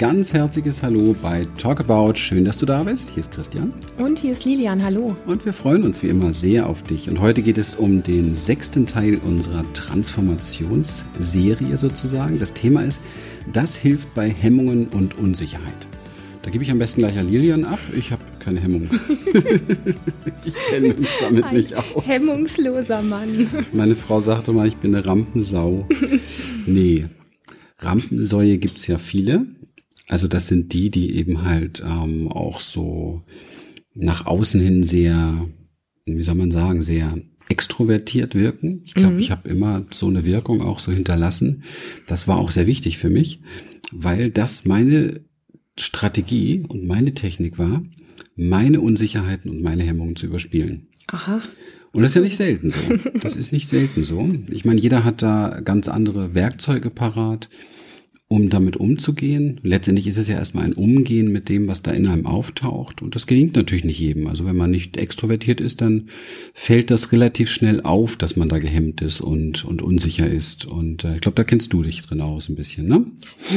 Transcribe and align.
ganz 0.00 0.32
herzliches 0.32 0.82
Hallo 0.82 1.14
bei 1.20 1.46
Talk 1.58 1.80
About. 1.80 2.14
Schön, 2.14 2.46
dass 2.46 2.56
du 2.56 2.64
da 2.64 2.84
bist. 2.84 3.10
Hier 3.10 3.20
ist 3.20 3.32
Christian. 3.32 3.74
Und 3.98 4.18
hier 4.18 4.32
ist 4.32 4.46
Lilian. 4.46 4.82
Hallo. 4.82 5.14
Und 5.26 5.44
wir 5.44 5.52
freuen 5.52 5.82
uns 5.82 6.02
wie 6.02 6.08
immer 6.08 6.32
sehr 6.32 6.70
auf 6.70 6.82
dich. 6.82 7.10
Und 7.10 7.20
heute 7.20 7.42
geht 7.42 7.58
es 7.58 7.76
um 7.76 8.02
den 8.02 8.34
sechsten 8.34 8.86
Teil 8.86 9.20
unserer 9.22 9.62
Transformationsserie 9.74 11.76
sozusagen. 11.76 12.38
Das 12.38 12.54
Thema 12.54 12.80
ist, 12.80 12.98
das 13.52 13.76
hilft 13.76 14.14
bei 14.14 14.30
Hemmungen 14.30 14.88
und 14.88 15.18
Unsicherheit. 15.18 15.86
Da 16.40 16.50
gebe 16.50 16.64
ich 16.64 16.70
am 16.70 16.78
besten 16.78 17.02
gleich 17.02 17.18
an 17.18 17.28
Lilian 17.28 17.66
ab. 17.66 17.80
Ich 17.94 18.10
habe 18.10 18.22
keine 18.38 18.60
Hemmung. 18.60 18.88
ich 20.46 20.54
kenne 20.70 20.94
mich 20.94 21.10
damit 21.20 21.44
Ein 21.44 21.56
nicht 21.56 21.74
aus. 21.74 22.06
Hemmungsloser 22.06 23.02
Mann. 23.02 23.50
Meine 23.74 23.96
Frau 23.96 24.22
sagte 24.22 24.52
mal, 24.52 24.66
ich 24.66 24.78
bin 24.78 24.94
eine 24.94 25.04
Rampensau. 25.04 25.86
nee. 26.66 27.04
Rampensäue 27.80 28.56
gibt's 28.56 28.86
ja 28.86 28.96
viele. 28.96 29.44
Also 30.10 30.26
das 30.26 30.48
sind 30.48 30.72
die, 30.72 30.90
die 30.90 31.14
eben 31.14 31.44
halt 31.44 31.80
ähm, 31.86 32.26
auch 32.26 32.58
so 32.58 33.22
nach 33.94 34.26
außen 34.26 34.60
hin 34.60 34.82
sehr, 34.82 35.46
wie 36.04 36.22
soll 36.22 36.34
man 36.34 36.50
sagen, 36.50 36.82
sehr 36.82 37.14
extrovertiert 37.48 38.34
wirken. 38.34 38.82
Ich 38.84 38.94
glaube, 38.94 39.14
mhm. 39.14 39.20
ich 39.20 39.30
habe 39.30 39.48
immer 39.48 39.86
so 39.92 40.08
eine 40.08 40.24
Wirkung 40.24 40.62
auch 40.62 40.80
so 40.80 40.90
hinterlassen. 40.90 41.62
Das 42.08 42.26
war 42.26 42.38
auch 42.38 42.50
sehr 42.50 42.66
wichtig 42.66 42.98
für 42.98 43.08
mich, 43.08 43.40
weil 43.92 44.30
das 44.30 44.64
meine 44.64 45.20
Strategie 45.78 46.64
und 46.66 46.88
meine 46.88 47.14
Technik 47.14 47.56
war, 47.56 47.84
meine 48.34 48.80
Unsicherheiten 48.80 49.48
und 49.48 49.62
meine 49.62 49.84
Hemmungen 49.84 50.16
zu 50.16 50.26
überspielen. 50.26 50.88
Aha. 51.06 51.40
Und 51.92 52.02
das 52.02 52.10
ist 52.10 52.16
ja 52.16 52.22
nicht 52.22 52.36
selten 52.36 52.70
so. 52.70 52.80
Das 53.20 53.36
ist 53.36 53.52
nicht 53.52 53.68
selten 53.68 54.02
so. 54.02 54.28
Ich 54.50 54.64
meine, 54.64 54.80
jeder 54.80 55.04
hat 55.04 55.22
da 55.22 55.60
ganz 55.60 55.86
andere 55.86 56.34
Werkzeuge 56.34 56.90
parat 56.90 57.48
um 58.32 58.48
damit 58.48 58.76
umzugehen. 58.76 59.58
Letztendlich 59.64 60.06
ist 60.06 60.16
es 60.16 60.28
ja 60.28 60.36
erstmal 60.36 60.64
ein 60.64 60.74
Umgehen 60.74 61.32
mit 61.32 61.48
dem, 61.48 61.66
was 61.66 61.82
da 61.82 61.90
in 61.90 62.06
einem 62.06 62.26
auftaucht. 62.26 63.02
Und 63.02 63.16
das 63.16 63.26
gelingt 63.26 63.56
natürlich 63.56 63.84
nicht 63.84 63.98
jedem. 63.98 64.28
Also 64.28 64.44
wenn 64.44 64.56
man 64.56 64.70
nicht 64.70 64.96
extrovertiert 64.96 65.60
ist, 65.60 65.80
dann 65.80 66.04
fällt 66.54 66.92
das 66.92 67.10
relativ 67.10 67.50
schnell 67.50 67.80
auf, 67.80 68.14
dass 68.14 68.36
man 68.36 68.48
da 68.48 68.60
gehemmt 68.60 69.02
ist 69.02 69.20
und, 69.20 69.64
und 69.64 69.82
unsicher 69.82 70.28
ist. 70.28 70.64
Und 70.64 71.02
äh, 71.02 71.16
ich 71.16 71.22
glaube, 71.22 71.34
da 71.34 71.42
kennst 71.42 71.72
du 71.72 71.82
dich 71.82 72.02
drin 72.02 72.20
aus 72.20 72.48
ein 72.48 72.54
bisschen, 72.54 72.86
ne? 72.86 73.04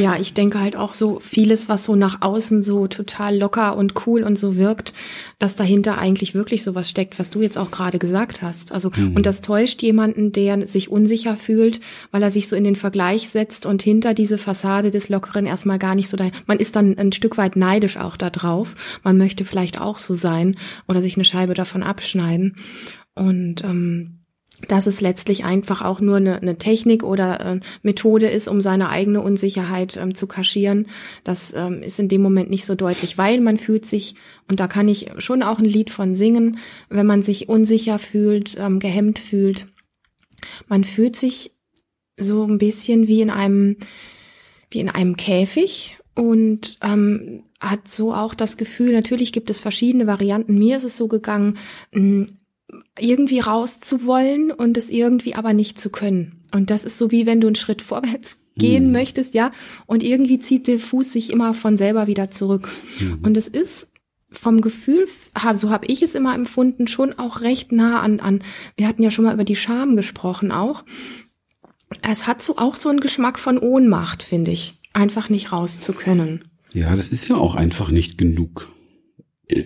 Ja, 0.01 0.19
ich 0.19 0.33
denke 0.33 0.59
halt 0.59 0.75
auch 0.75 0.95
so 0.95 1.19
vieles, 1.19 1.69
was 1.69 1.85
so 1.85 1.95
nach 1.95 2.23
außen 2.23 2.63
so 2.63 2.88
total 2.88 3.38
locker 3.38 3.77
und 3.77 4.07
cool 4.07 4.23
und 4.23 4.39
so 4.39 4.57
wirkt, 4.57 4.95
dass 5.38 5.55
dahinter 5.55 5.99
eigentlich 5.99 6.33
wirklich 6.33 6.63
sowas 6.63 6.89
steckt, 6.89 7.19
was 7.19 7.29
du 7.29 7.44
jetzt 7.44 7.59
auch 7.59 7.69
gerade 7.69 7.99
gesagt 7.99 8.41
hast. 8.41 8.71
Also, 8.71 8.89
mhm. 8.95 9.17
und 9.17 9.27
das 9.27 9.41
täuscht 9.41 9.83
jemanden, 9.83 10.31
der 10.31 10.67
sich 10.67 10.89
unsicher 10.89 11.38
fühlt, 11.38 11.79
weil 12.09 12.23
er 12.23 12.31
sich 12.31 12.47
so 12.47 12.55
in 12.55 12.63
den 12.63 12.75
Vergleich 12.75 13.29
setzt 13.29 13.67
und 13.67 13.83
hinter 13.83 14.16
diese 14.16 14.39
Fassade 14.39 14.62
Fassade 14.64 14.92
des 14.92 15.09
Lockeren 15.09 15.45
erstmal 15.45 15.78
gar 15.78 15.94
nicht 15.94 16.08
so 16.08 16.16
da. 16.16 16.31
Man 16.47 16.58
ist 16.58 16.78
dann 16.78 16.97
ein 16.97 17.11
Stück 17.11 17.38
weit 17.38 17.58
neidisch 17.58 17.97
auch 17.97 18.16
da 18.16 18.30
drauf. 18.30 18.75
Man 19.03 19.17
möchte 19.17 19.44
vielleicht 19.44 19.80
auch 19.80 19.97
so 19.97 20.14
sein 20.14 20.56
oder 20.88 21.02
sich 21.02 21.17
eine 21.17 21.25
Scheibe 21.25 21.53
davon 21.53 21.83
abschneiden. 21.83 22.56
Und 23.14 23.64
ähm, 23.66 24.19
dass 24.69 24.88
es 24.88 25.02
letztlich 25.02 25.44
einfach 25.44 25.81
auch 25.81 26.00
nur 26.00 26.16
eine, 26.17 26.41
eine 26.41 26.58
Technik 26.58 27.03
oder 27.03 27.45
äh, 27.45 27.59
Methode 27.81 28.30
ist, 28.30 28.47
um 28.47 28.61
seine 28.61 28.88
eigene 28.88 29.19
Unsicherheit 29.19 29.97
ähm, 29.97 30.16
zu 30.16 30.28
kaschieren. 30.28 30.88
Das 31.25 31.53
ähm, 31.53 31.84
ist 31.84 32.00
in 32.00 32.08
dem 32.08 32.22
Moment 32.22 32.50
nicht 32.50 32.64
so 32.64 32.75
deutlich, 32.75 33.17
weil 33.17 33.41
man 33.41 33.58
fühlt 33.58 33.86
sich, 33.86 34.16
und 34.47 34.61
da 34.61 34.67
kann 34.67 34.88
ich 34.88 35.11
schon 35.17 35.44
auch 35.44 35.59
ein 35.59 35.66
Lied 35.66 35.89
von 35.89 36.16
singen, 36.16 36.59
wenn 36.89 37.06
man 37.06 37.22
sich 37.22 37.50
unsicher 37.50 38.00
fühlt, 38.00 38.58
ähm, 38.58 38.80
gehemmt 38.80 39.19
fühlt. 39.19 39.66
Man 40.67 40.86
fühlt 40.86 41.17
sich 41.17 41.52
so 42.17 42.45
ein 42.45 42.59
bisschen 42.59 43.08
wie 43.08 43.22
in 43.22 43.30
einem 43.30 43.75
wie 44.73 44.79
in 44.79 44.89
einem 44.89 45.17
Käfig 45.17 45.97
und 46.16 46.78
ähm, 46.81 47.44
hat 47.59 47.88
so 47.88 48.13
auch 48.13 48.34
das 48.34 48.57
Gefühl, 48.57 48.94
natürlich 48.94 49.31
gibt 49.31 49.50
es 49.50 49.59
verschiedene 49.59 50.07
Varianten. 50.07 50.59
Mir 50.59 50.78
ist 50.78 50.84
es 50.84 50.97
so 50.97 51.07
gegangen, 51.07 51.57
mh, 51.91 52.28
irgendwie 53.00 53.39
rauszuwollen 53.39 54.51
und 54.51 54.78
es 54.78 54.89
irgendwie 54.89 55.35
aber 55.35 55.53
nicht 55.53 55.79
zu 55.79 55.89
können. 55.89 56.44
Und 56.51 56.69
das 56.69 56.85
ist 56.85 56.97
so 56.97 57.12
wie 57.12 57.25
wenn 57.25 57.41
du 57.41 57.47
einen 57.47 57.56
Schritt 57.56 57.81
vorwärts 57.83 58.38
gehen 58.56 58.88
mhm. 58.88 58.91
möchtest, 58.91 59.33
ja, 59.33 59.51
und 59.88 60.03
irgendwie 60.03 60.39
zieht 60.39 60.67
der 60.67 60.79
Fuß 60.79 61.12
sich 61.12 61.31
immer 61.31 61.56
von 61.56 61.75
selber 61.75 62.06
wieder 62.06 62.29
zurück. 62.29 62.69
Mhm. 63.00 63.19
Und 63.23 63.35
es 63.35 63.47
ist 63.47 63.89
vom 64.31 64.62
Gefühl, 64.62 65.07
so 65.53 65.69
habe 65.69 65.88
ich 65.88 66.01
es 66.01 66.16
immer 66.16 66.35
empfunden, 66.35 66.88
schon 66.88 67.17
auch 67.17 67.41
recht 67.41 67.72
nah 67.72 68.01
an, 68.01 68.19
an, 68.19 68.44
wir 68.75 68.88
hatten 68.88 69.03
ja 69.03 69.12
schon 69.12 69.25
mal 69.25 69.33
über 69.33 69.44
die 69.44 69.56
Scham 69.56 69.95
gesprochen 69.95 70.51
auch 70.51 70.83
es 72.02 72.28
hat 72.28 72.42
so 72.42 72.58
auch 72.58 72.76
so 72.76 72.90
einen 72.90 73.00
Geschmack 73.00 73.40
von 73.40 73.58
Ohnmacht, 73.58 74.24
finde 74.24 74.52
ich. 74.52 74.76
Einfach 74.94 75.30
nicht 75.30 75.52
raus 75.52 75.80
zu 75.80 75.94
können. 75.94 76.44
Ja, 76.72 76.96
das 76.96 77.09
ist 77.09 77.28
ja 77.28 77.36
auch 77.36 77.56
einfach 77.56 77.90
nicht 77.90 78.18
genug. 78.18 78.72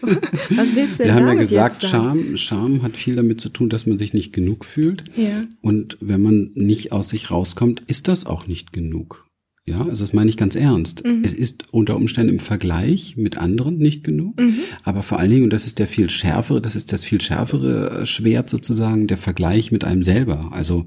Was 0.00 0.76
willst 0.76 1.00
du 1.00 1.04
Wir 1.04 1.14
haben 1.14 1.26
ja 1.26 1.34
gesagt, 1.34 1.82
Scham, 1.82 2.36
Scham 2.36 2.82
hat 2.82 2.96
viel 2.96 3.16
damit 3.16 3.40
zu 3.40 3.48
tun, 3.48 3.68
dass 3.68 3.86
man 3.86 3.98
sich 3.98 4.12
nicht 4.12 4.32
genug 4.32 4.64
fühlt. 4.64 5.04
Ja. 5.16 5.44
Und 5.62 5.96
wenn 6.00 6.22
man 6.22 6.50
nicht 6.54 6.92
aus 6.92 7.08
sich 7.08 7.30
rauskommt, 7.30 7.82
ist 7.86 8.08
das 8.08 8.26
auch 8.26 8.46
nicht 8.46 8.72
genug. 8.72 9.23
Ja, 9.66 9.80
also 9.80 10.04
das 10.04 10.12
meine 10.12 10.28
ich 10.28 10.36
ganz 10.36 10.56
ernst. 10.56 11.06
Mhm. 11.06 11.22
Es 11.24 11.32
ist 11.32 11.64
unter 11.70 11.96
Umständen 11.96 12.34
im 12.34 12.38
Vergleich 12.38 13.16
mit 13.16 13.38
anderen 13.38 13.78
nicht 13.78 14.04
genug, 14.04 14.38
mhm. 14.38 14.58
aber 14.82 15.02
vor 15.02 15.18
allen 15.18 15.30
Dingen, 15.30 15.44
und 15.44 15.54
das 15.54 15.66
ist 15.66 15.78
der 15.78 15.86
viel 15.86 16.10
schärfere, 16.10 16.60
das 16.60 16.76
ist 16.76 16.92
das 16.92 17.02
viel 17.02 17.22
schärfere 17.22 18.04
Schwert 18.04 18.50
sozusagen, 18.50 19.06
der 19.06 19.16
Vergleich 19.16 19.72
mit 19.72 19.82
einem 19.82 20.02
selber. 20.02 20.50
Also 20.52 20.84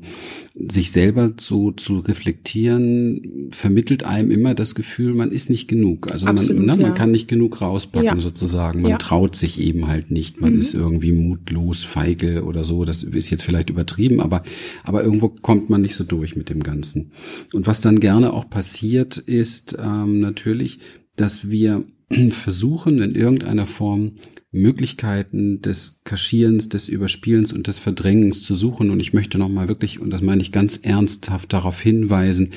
sich 0.69 0.91
selber 0.91 1.33
so 1.39 1.71
zu 1.71 1.99
reflektieren, 1.99 3.49
vermittelt 3.49 4.03
einem 4.03 4.29
immer 4.29 4.53
das 4.53 4.75
Gefühl, 4.75 5.15
man 5.15 5.31
ist 5.31 5.49
nicht 5.49 5.67
genug. 5.67 6.11
Also 6.11 6.27
Absolut, 6.27 6.63
man, 6.63 6.77
ne, 6.77 6.83
ja. 6.83 6.89
man 6.89 6.95
kann 6.95 7.09
nicht 7.09 7.27
genug 7.27 7.61
rauspacken 7.61 8.05
ja. 8.05 8.19
sozusagen. 8.19 8.83
Man 8.83 8.91
ja. 8.91 8.97
traut 8.97 9.35
sich 9.35 9.59
eben 9.59 9.87
halt 9.87 10.11
nicht. 10.11 10.39
Man 10.39 10.53
mhm. 10.53 10.59
ist 10.59 10.75
irgendwie 10.75 11.13
mutlos, 11.13 11.83
feige 11.83 12.43
oder 12.43 12.63
so. 12.63 12.85
Das 12.85 13.01
ist 13.01 13.31
jetzt 13.31 13.43
vielleicht 13.43 13.71
übertrieben, 13.71 14.21
aber, 14.21 14.43
aber 14.83 15.03
irgendwo 15.03 15.29
kommt 15.29 15.71
man 15.71 15.81
nicht 15.81 15.95
so 15.95 16.03
durch 16.03 16.35
mit 16.35 16.49
dem 16.49 16.61
Ganzen. 16.61 17.11
Und 17.53 17.65
was 17.65 17.81
dann 17.81 17.99
gerne 17.99 18.33
auch 18.33 18.47
passiert, 18.47 18.66
passiert, 18.67 19.17
ist 19.17 19.77
ähm, 19.79 20.19
natürlich, 20.19 20.79
dass 21.15 21.49
wir 21.49 21.85
versuchen, 22.29 23.01
in 23.01 23.15
irgendeiner 23.15 23.65
Form 23.65 24.15
Möglichkeiten 24.51 25.61
des 25.61 26.01
Kaschierens, 26.03 26.67
des 26.67 26.89
Überspielens 26.89 27.53
und 27.53 27.67
des 27.67 27.77
Verdrängens 27.79 28.43
zu 28.43 28.55
suchen. 28.55 28.89
Und 28.89 28.99
ich 28.99 29.13
möchte 29.13 29.37
nochmal 29.37 29.69
wirklich, 29.69 29.99
und 29.99 30.09
das 30.09 30.21
meine 30.21 30.41
ich 30.41 30.51
ganz 30.51 30.77
ernsthaft, 30.77 31.53
darauf 31.53 31.79
hinweisen, 31.79 32.51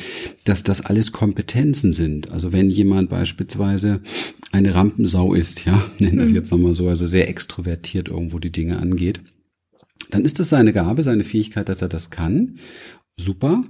dass 0.44 0.64
das 0.64 0.80
alles 0.80 1.12
Kompetenzen 1.12 1.92
sind. 1.92 2.32
Also 2.32 2.52
wenn 2.52 2.70
jemand 2.70 3.08
beispielsweise 3.08 4.00
eine 4.50 4.74
Rampensau 4.74 5.34
ist, 5.34 5.64
ja, 5.64 5.84
nennen 6.00 6.18
das 6.18 6.30
mhm. 6.30 6.36
jetzt 6.36 6.50
nochmal 6.50 6.74
so, 6.74 6.88
also 6.88 7.06
sehr 7.06 7.28
extrovertiert 7.28 8.08
irgendwo 8.08 8.40
die 8.40 8.52
Dinge 8.52 8.78
angeht, 8.80 9.20
dann 10.10 10.24
ist 10.24 10.40
das 10.40 10.48
seine 10.48 10.72
Gabe, 10.72 11.04
seine 11.04 11.22
Fähigkeit, 11.22 11.68
dass 11.68 11.82
er 11.82 11.88
das 11.88 12.10
kann. 12.10 12.56
Super. 13.16 13.62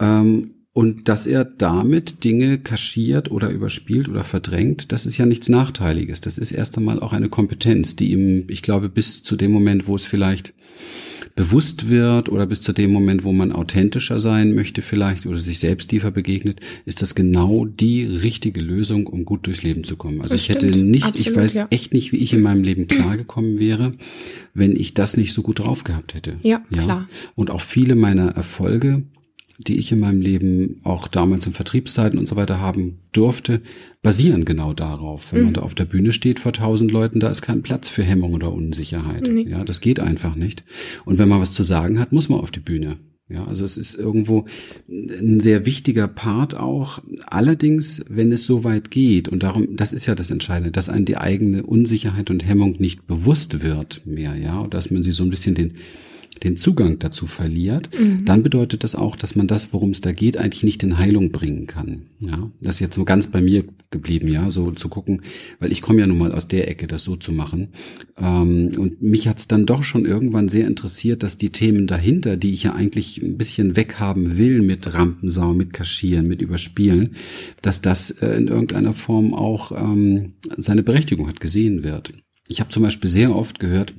Ähm, 0.00 0.63
und 0.74 1.08
dass 1.08 1.26
er 1.26 1.44
damit 1.44 2.24
Dinge 2.24 2.58
kaschiert 2.58 3.30
oder 3.30 3.48
überspielt 3.50 4.08
oder 4.08 4.24
verdrängt, 4.24 4.90
das 4.90 5.06
ist 5.06 5.16
ja 5.16 5.24
nichts 5.24 5.48
Nachteiliges. 5.48 6.20
Das 6.20 6.36
ist 6.36 6.50
erst 6.50 6.76
einmal 6.76 6.98
auch 6.98 7.12
eine 7.12 7.28
Kompetenz, 7.28 7.94
die 7.94 8.10
ihm, 8.10 8.44
ich 8.48 8.60
glaube, 8.60 8.88
bis 8.88 9.22
zu 9.22 9.36
dem 9.36 9.52
Moment, 9.52 9.86
wo 9.86 9.94
es 9.94 10.04
vielleicht 10.04 10.52
bewusst 11.36 11.88
wird 11.88 12.28
oder 12.28 12.46
bis 12.46 12.60
zu 12.60 12.72
dem 12.72 12.92
Moment, 12.92 13.22
wo 13.22 13.32
man 13.32 13.52
authentischer 13.52 14.18
sein 14.18 14.54
möchte 14.54 14.82
vielleicht 14.82 15.26
oder 15.26 15.38
sich 15.38 15.60
selbst 15.60 15.90
tiefer 15.90 16.10
begegnet, 16.10 16.60
ist 16.86 17.02
das 17.02 17.14
genau 17.14 17.64
die 17.64 18.04
richtige 18.04 18.60
Lösung, 18.60 19.06
um 19.06 19.24
gut 19.24 19.46
durchs 19.46 19.62
Leben 19.62 19.84
zu 19.84 19.96
kommen. 19.96 20.18
Also 20.18 20.30
das 20.30 20.40
ich 20.40 20.44
stimmt. 20.44 20.74
hätte 20.74 20.82
nicht, 20.82 21.04
Absolut, 21.04 21.26
ich 21.26 21.36
weiß 21.36 21.54
ja. 21.54 21.66
echt 21.70 21.94
nicht, 21.94 22.10
wie 22.10 22.18
ich 22.18 22.32
in 22.32 22.42
meinem 22.42 22.64
Leben 22.64 22.88
klargekommen 22.88 23.60
wäre, 23.60 23.92
wenn 24.54 24.74
ich 24.74 24.94
das 24.94 25.16
nicht 25.16 25.32
so 25.32 25.42
gut 25.42 25.60
drauf 25.60 25.84
gehabt 25.84 26.14
hätte. 26.14 26.36
Ja, 26.42 26.62
ja? 26.70 26.82
klar. 26.82 27.08
Und 27.36 27.52
auch 27.52 27.60
viele 27.60 27.94
meiner 27.94 28.30
Erfolge 28.30 29.04
die 29.58 29.76
ich 29.78 29.92
in 29.92 30.00
meinem 30.00 30.20
Leben 30.20 30.80
auch 30.82 31.08
damals 31.08 31.46
in 31.46 31.52
Vertriebszeiten 31.52 32.18
und 32.18 32.26
so 32.26 32.36
weiter 32.36 32.60
haben 32.60 32.98
durfte, 33.12 33.60
basieren 34.02 34.44
genau 34.44 34.72
darauf. 34.74 35.32
Wenn 35.32 35.40
mhm. 35.40 35.44
man 35.46 35.54
da 35.54 35.62
auf 35.62 35.74
der 35.74 35.84
Bühne 35.84 36.12
steht 36.12 36.40
vor 36.40 36.52
tausend 36.52 36.90
Leuten, 36.90 37.20
da 37.20 37.28
ist 37.28 37.42
kein 37.42 37.62
Platz 37.62 37.88
für 37.88 38.02
Hemmung 38.02 38.34
oder 38.34 38.52
Unsicherheit. 38.52 39.28
Nee. 39.30 39.48
Ja, 39.48 39.64
das 39.64 39.80
geht 39.80 40.00
einfach 40.00 40.34
nicht. 40.34 40.64
Und 41.04 41.18
wenn 41.18 41.28
man 41.28 41.40
was 41.40 41.52
zu 41.52 41.62
sagen 41.62 41.98
hat, 41.98 42.12
muss 42.12 42.28
man 42.28 42.40
auf 42.40 42.50
die 42.50 42.60
Bühne. 42.60 42.98
Ja, 43.28 43.46
also 43.46 43.64
es 43.64 43.78
ist 43.78 43.94
irgendwo 43.94 44.44
ein 44.86 45.40
sehr 45.40 45.64
wichtiger 45.64 46.08
Part 46.08 46.54
auch. 46.54 47.02
Allerdings, 47.26 48.04
wenn 48.10 48.30
es 48.32 48.44
so 48.44 48.64
weit 48.64 48.90
geht, 48.90 49.28
und 49.28 49.42
darum, 49.42 49.76
das 49.76 49.94
ist 49.94 50.04
ja 50.04 50.14
das 50.14 50.30
Entscheidende, 50.30 50.72
dass 50.72 50.90
einem 50.90 51.06
die 51.06 51.16
eigene 51.16 51.62
Unsicherheit 51.62 52.30
und 52.30 52.46
Hemmung 52.46 52.76
nicht 52.78 53.06
bewusst 53.06 53.62
wird 53.62 54.02
mehr, 54.04 54.36
ja, 54.36 54.58
und 54.58 54.74
dass 54.74 54.90
man 54.90 55.02
sie 55.02 55.10
so 55.10 55.22
ein 55.22 55.30
bisschen 55.30 55.54
den 55.54 55.72
den 56.42 56.56
Zugang 56.56 56.98
dazu 56.98 57.26
verliert, 57.26 57.90
mhm. 57.98 58.24
dann 58.24 58.42
bedeutet 58.42 58.84
das 58.84 58.94
auch, 58.94 59.16
dass 59.16 59.36
man 59.36 59.46
das, 59.46 59.72
worum 59.72 59.90
es 59.90 60.00
da 60.00 60.12
geht, 60.12 60.36
eigentlich 60.36 60.64
nicht 60.64 60.82
in 60.82 60.98
Heilung 60.98 61.30
bringen 61.30 61.66
kann. 61.66 62.06
Ja, 62.20 62.50
das 62.60 62.76
ist 62.76 62.80
jetzt 62.80 62.96
so 62.96 63.04
ganz 63.04 63.30
bei 63.30 63.40
mir 63.40 63.64
geblieben, 63.90 64.28
ja, 64.28 64.50
so 64.50 64.72
zu 64.72 64.88
gucken, 64.88 65.22
weil 65.60 65.70
ich 65.70 65.80
komme 65.80 66.00
ja 66.00 66.06
nun 66.06 66.18
mal 66.18 66.32
aus 66.32 66.48
der 66.48 66.68
Ecke, 66.68 66.86
das 66.86 67.04
so 67.04 67.16
zu 67.16 67.32
machen. 67.32 67.68
Ähm, 68.18 68.72
und 68.76 69.00
mich 69.02 69.28
hat 69.28 69.38
es 69.38 69.48
dann 69.48 69.66
doch 69.66 69.84
schon 69.84 70.04
irgendwann 70.04 70.48
sehr 70.48 70.66
interessiert, 70.66 71.22
dass 71.22 71.38
die 71.38 71.50
Themen 71.50 71.86
dahinter, 71.86 72.36
die 72.36 72.52
ich 72.52 72.64
ja 72.64 72.74
eigentlich 72.74 73.22
ein 73.22 73.38
bisschen 73.38 73.76
weghaben 73.76 74.36
will 74.36 74.62
mit 74.62 74.92
Rampensau, 74.92 75.54
mit 75.54 75.72
Kaschieren, 75.72 76.26
mit 76.26 76.42
Überspielen, 76.42 77.14
dass 77.62 77.80
das 77.80 78.10
äh, 78.10 78.36
in 78.36 78.48
irgendeiner 78.48 78.92
Form 78.92 79.32
auch 79.32 79.72
ähm, 79.72 80.34
seine 80.56 80.82
Berechtigung 80.82 81.28
hat, 81.28 81.40
gesehen 81.40 81.84
wird. 81.84 82.12
Ich 82.48 82.60
habe 82.60 82.70
zum 82.70 82.82
Beispiel 82.82 83.08
sehr 83.08 83.34
oft 83.34 83.58
gehört, 83.58 83.94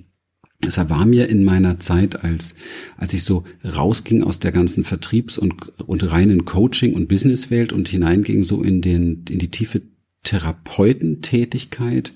Deshalb 0.65 0.89
war 0.89 1.05
mir 1.05 1.29
in 1.29 1.43
meiner 1.43 1.79
Zeit, 1.79 2.23
als, 2.23 2.55
als 2.97 3.13
ich 3.13 3.23
so 3.23 3.43
rausging 3.63 4.23
aus 4.23 4.39
der 4.39 4.51
ganzen 4.51 4.83
Vertriebs- 4.83 5.37
und, 5.37 5.55
und 5.87 6.11
reinen 6.11 6.45
Coaching- 6.45 6.93
und 6.93 7.07
Businesswelt 7.07 7.71
und 7.71 7.87
hineinging 7.87 8.43
so 8.43 8.61
in 8.63 8.81
den, 8.81 9.23
in 9.29 9.39
die 9.39 9.51
tiefe 9.51 9.81
Therapeutentätigkeit, 10.23 12.13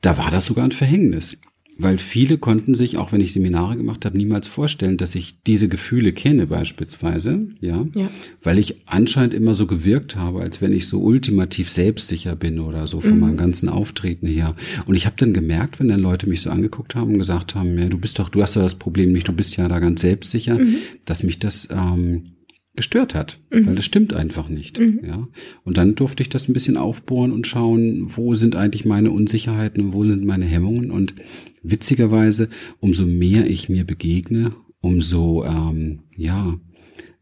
da 0.00 0.16
war 0.16 0.30
das 0.30 0.46
sogar 0.46 0.64
ein 0.64 0.72
Verhängnis 0.72 1.38
weil 1.78 1.98
viele 1.98 2.38
konnten 2.38 2.74
sich, 2.74 2.96
auch 2.96 3.12
wenn 3.12 3.20
ich 3.20 3.32
Seminare 3.32 3.76
gemacht 3.76 4.04
habe, 4.04 4.16
niemals 4.16 4.46
vorstellen, 4.46 4.96
dass 4.96 5.14
ich 5.14 5.42
diese 5.46 5.68
Gefühle 5.68 6.12
kenne 6.12 6.46
beispielsweise, 6.46 7.48
ja, 7.60 7.84
ja. 7.94 8.10
weil 8.42 8.58
ich 8.58 8.82
anscheinend 8.86 9.34
immer 9.34 9.54
so 9.54 9.66
gewirkt 9.66 10.16
habe, 10.16 10.40
als 10.40 10.62
wenn 10.62 10.72
ich 10.72 10.86
so 10.86 11.00
ultimativ 11.00 11.70
selbstsicher 11.70 12.34
bin 12.34 12.60
oder 12.60 12.86
so 12.86 13.00
von 13.00 13.14
mhm. 13.14 13.20
meinem 13.20 13.36
ganzen 13.36 13.68
Auftreten 13.68 14.26
her. 14.26 14.54
Und 14.86 14.94
ich 14.94 15.04
habe 15.04 15.16
dann 15.18 15.34
gemerkt, 15.34 15.78
wenn 15.78 15.88
dann 15.88 16.00
Leute 16.00 16.28
mich 16.28 16.40
so 16.40 16.50
angeguckt 16.50 16.94
haben 16.94 17.12
und 17.12 17.18
gesagt 17.18 17.54
haben, 17.54 17.78
ja, 17.78 17.88
du 17.88 17.98
bist 17.98 18.18
doch, 18.18 18.30
du 18.30 18.42
hast 18.42 18.56
ja 18.56 18.62
das 18.62 18.76
Problem 18.76 19.12
nicht, 19.12 19.28
du 19.28 19.32
bist 19.32 19.56
ja 19.56 19.68
da 19.68 19.78
ganz 19.78 20.00
selbstsicher, 20.00 20.58
mhm. 20.58 20.76
dass 21.04 21.22
mich 21.22 21.38
das 21.38 21.68
ähm, 21.70 22.35
gestört 22.76 23.14
hat, 23.14 23.40
mhm. 23.50 23.66
weil 23.66 23.74
das 23.74 23.84
stimmt 23.84 24.14
einfach 24.14 24.48
nicht. 24.48 24.78
Mhm. 24.78 25.00
Ja. 25.06 25.28
Und 25.64 25.76
dann 25.76 25.94
durfte 25.94 26.22
ich 26.22 26.28
das 26.28 26.48
ein 26.48 26.52
bisschen 26.52 26.76
aufbohren 26.76 27.32
und 27.32 27.46
schauen, 27.46 28.06
wo 28.16 28.34
sind 28.34 28.56
eigentlich 28.56 28.84
meine 28.84 29.10
Unsicherheiten 29.10 29.86
und 29.86 29.92
wo 29.92 30.04
sind 30.04 30.24
meine 30.24 30.46
Hemmungen. 30.46 30.90
Und 30.90 31.14
witzigerweise, 31.62 32.48
umso 32.80 33.06
mehr 33.06 33.48
ich 33.50 33.68
mir 33.68 33.84
begegne, 33.84 34.50
umso 34.80 35.44
ähm, 35.44 36.00
ja 36.16 36.58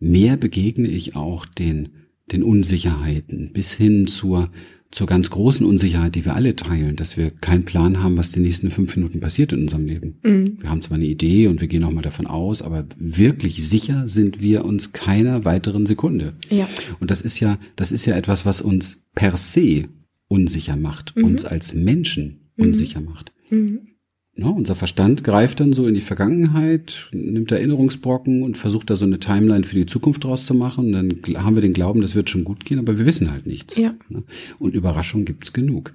mehr 0.00 0.36
begegne 0.36 0.88
ich 0.88 1.16
auch 1.16 1.46
den 1.46 1.88
den 2.32 2.42
Unsicherheiten 2.42 3.52
bis 3.52 3.72
hin 3.72 4.06
zur 4.06 4.50
zur 4.94 5.08
ganz 5.08 5.28
großen 5.28 5.66
Unsicherheit, 5.66 6.14
die 6.14 6.24
wir 6.24 6.36
alle 6.36 6.54
teilen, 6.54 6.94
dass 6.94 7.16
wir 7.16 7.30
keinen 7.30 7.64
Plan 7.64 8.00
haben, 8.00 8.16
was 8.16 8.30
die 8.30 8.38
nächsten 8.38 8.70
fünf 8.70 8.94
Minuten 8.94 9.18
passiert 9.18 9.52
in 9.52 9.62
unserem 9.62 9.86
Leben. 9.86 10.18
Mhm. 10.22 10.58
Wir 10.60 10.70
haben 10.70 10.82
zwar 10.82 10.94
eine 10.94 11.06
Idee 11.06 11.48
und 11.48 11.60
wir 11.60 11.66
gehen 11.66 11.82
auch 11.82 11.90
mal 11.90 12.02
davon 12.02 12.28
aus, 12.28 12.62
aber 12.62 12.86
wirklich 12.96 13.68
sicher 13.68 14.06
sind 14.06 14.40
wir 14.40 14.64
uns 14.64 14.92
keiner 14.92 15.44
weiteren 15.44 15.84
Sekunde. 15.84 16.34
Ja. 16.48 16.68
Und 17.00 17.10
das 17.10 17.22
ist 17.22 17.40
ja, 17.40 17.58
das 17.74 17.90
ist 17.90 18.06
ja 18.06 18.14
etwas, 18.14 18.46
was 18.46 18.60
uns 18.60 19.04
per 19.16 19.36
se 19.36 19.88
unsicher 20.28 20.76
macht, 20.76 21.16
mhm. 21.16 21.24
uns 21.24 21.44
als 21.44 21.74
Menschen 21.74 22.50
mhm. 22.54 22.66
unsicher 22.66 23.00
macht. 23.00 23.32
Mhm. 23.50 23.88
Ja, 24.36 24.48
unser 24.48 24.74
Verstand 24.74 25.22
greift 25.22 25.60
dann 25.60 25.72
so 25.72 25.86
in 25.86 25.94
die 25.94 26.00
Vergangenheit, 26.00 27.08
nimmt 27.12 27.52
Erinnerungsbrocken 27.52 28.42
und 28.42 28.56
versucht 28.56 28.90
da 28.90 28.96
so 28.96 29.04
eine 29.04 29.20
Timeline 29.20 29.62
für 29.62 29.76
die 29.76 29.86
Zukunft 29.86 30.24
draus 30.24 30.44
zu 30.44 30.54
machen. 30.54 30.92
Und 30.92 31.22
dann 31.24 31.44
haben 31.44 31.54
wir 31.54 31.62
den 31.62 31.72
Glauben, 31.72 32.00
das 32.00 32.16
wird 32.16 32.30
schon 32.30 32.42
gut 32.42 32.64
gehen, 32.64 32.80
aber 32.80 32.98
wir 32.98 33.06
wissen 33.06 33.30
halt 33.30 33.46
nichts. 33.46 33.76
Ja. 33.76 33.94
Ne? 34.08 34.24
Und 34.58 34.74
Überraschung 34.74 35.24
gibt's 35.24 35.52
genug. 35.52 35.92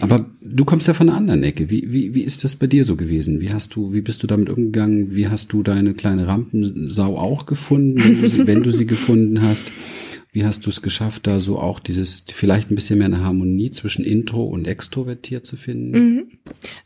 Aber 0.00 0.24
du 0.40 0.64
kommst 0.64 0.88
ja 0.88 0.94
von 0.94 1.10
einer 1.10 1.18
anderen 1.18 1.42
Ecke. 1.42 1.68
Wie, 1.68 1.92
wie, 1.92 2.14
wie 2.14 2.22
ist 2.22 2.44
das 2.44 2.56
bei 2.56 2.66
dir 2.66 2.86
so 2.86 2.96
gewesen? 2.96 3.42
Wie 3.42 3.52
hast 3.52 3.74
du, 3.74 3.92
wie 3.92 4.00
bist 4.00 4.22
du 4.22 4.26
damit 4.26 4.48
umgegangen? 4.48 5.14
Wie 5.14 5.28
hast 5.28 5.52
du 5.52 5.62
deine 5.62 5.92
kleine 5.92 6.28
Rampensau 6.28 7.18
auch 7.18 7.44
gefunden, 7.44 8.02
wenn 8.02 8.22
du 8.22 8.28
sie, 8.30 8.46
wenn 8.46 8.62
du 8.62 8.70
sie 8.70 8.86
gefunden 8.86 9.42
hast? 9.42 9.70
Wie 10.32 10.46
hast 10.46 10.64
du 10.64 10.70
es 10.70 10.80
geschafft, 10.80 11.26
da 11.26 11.40
so 11.40 11.58
auch 11.58 11.78
dieses, 11.78 12.24
vielleicht 12.32 12.70
ein 12.70 12.74
bisschen 12.74 12.98
mehr 12.98 13.06
eine 13.06 13.22
Harmonie 13.22 13.70
zwischen 13.70 14.02
Intro 14.02 14.44
und 14.44 14.66
Extrovertiert 14.66 15.46
zu 15.46 15.56
finden? 15.56 15.90
Mhm. 15.90 16.26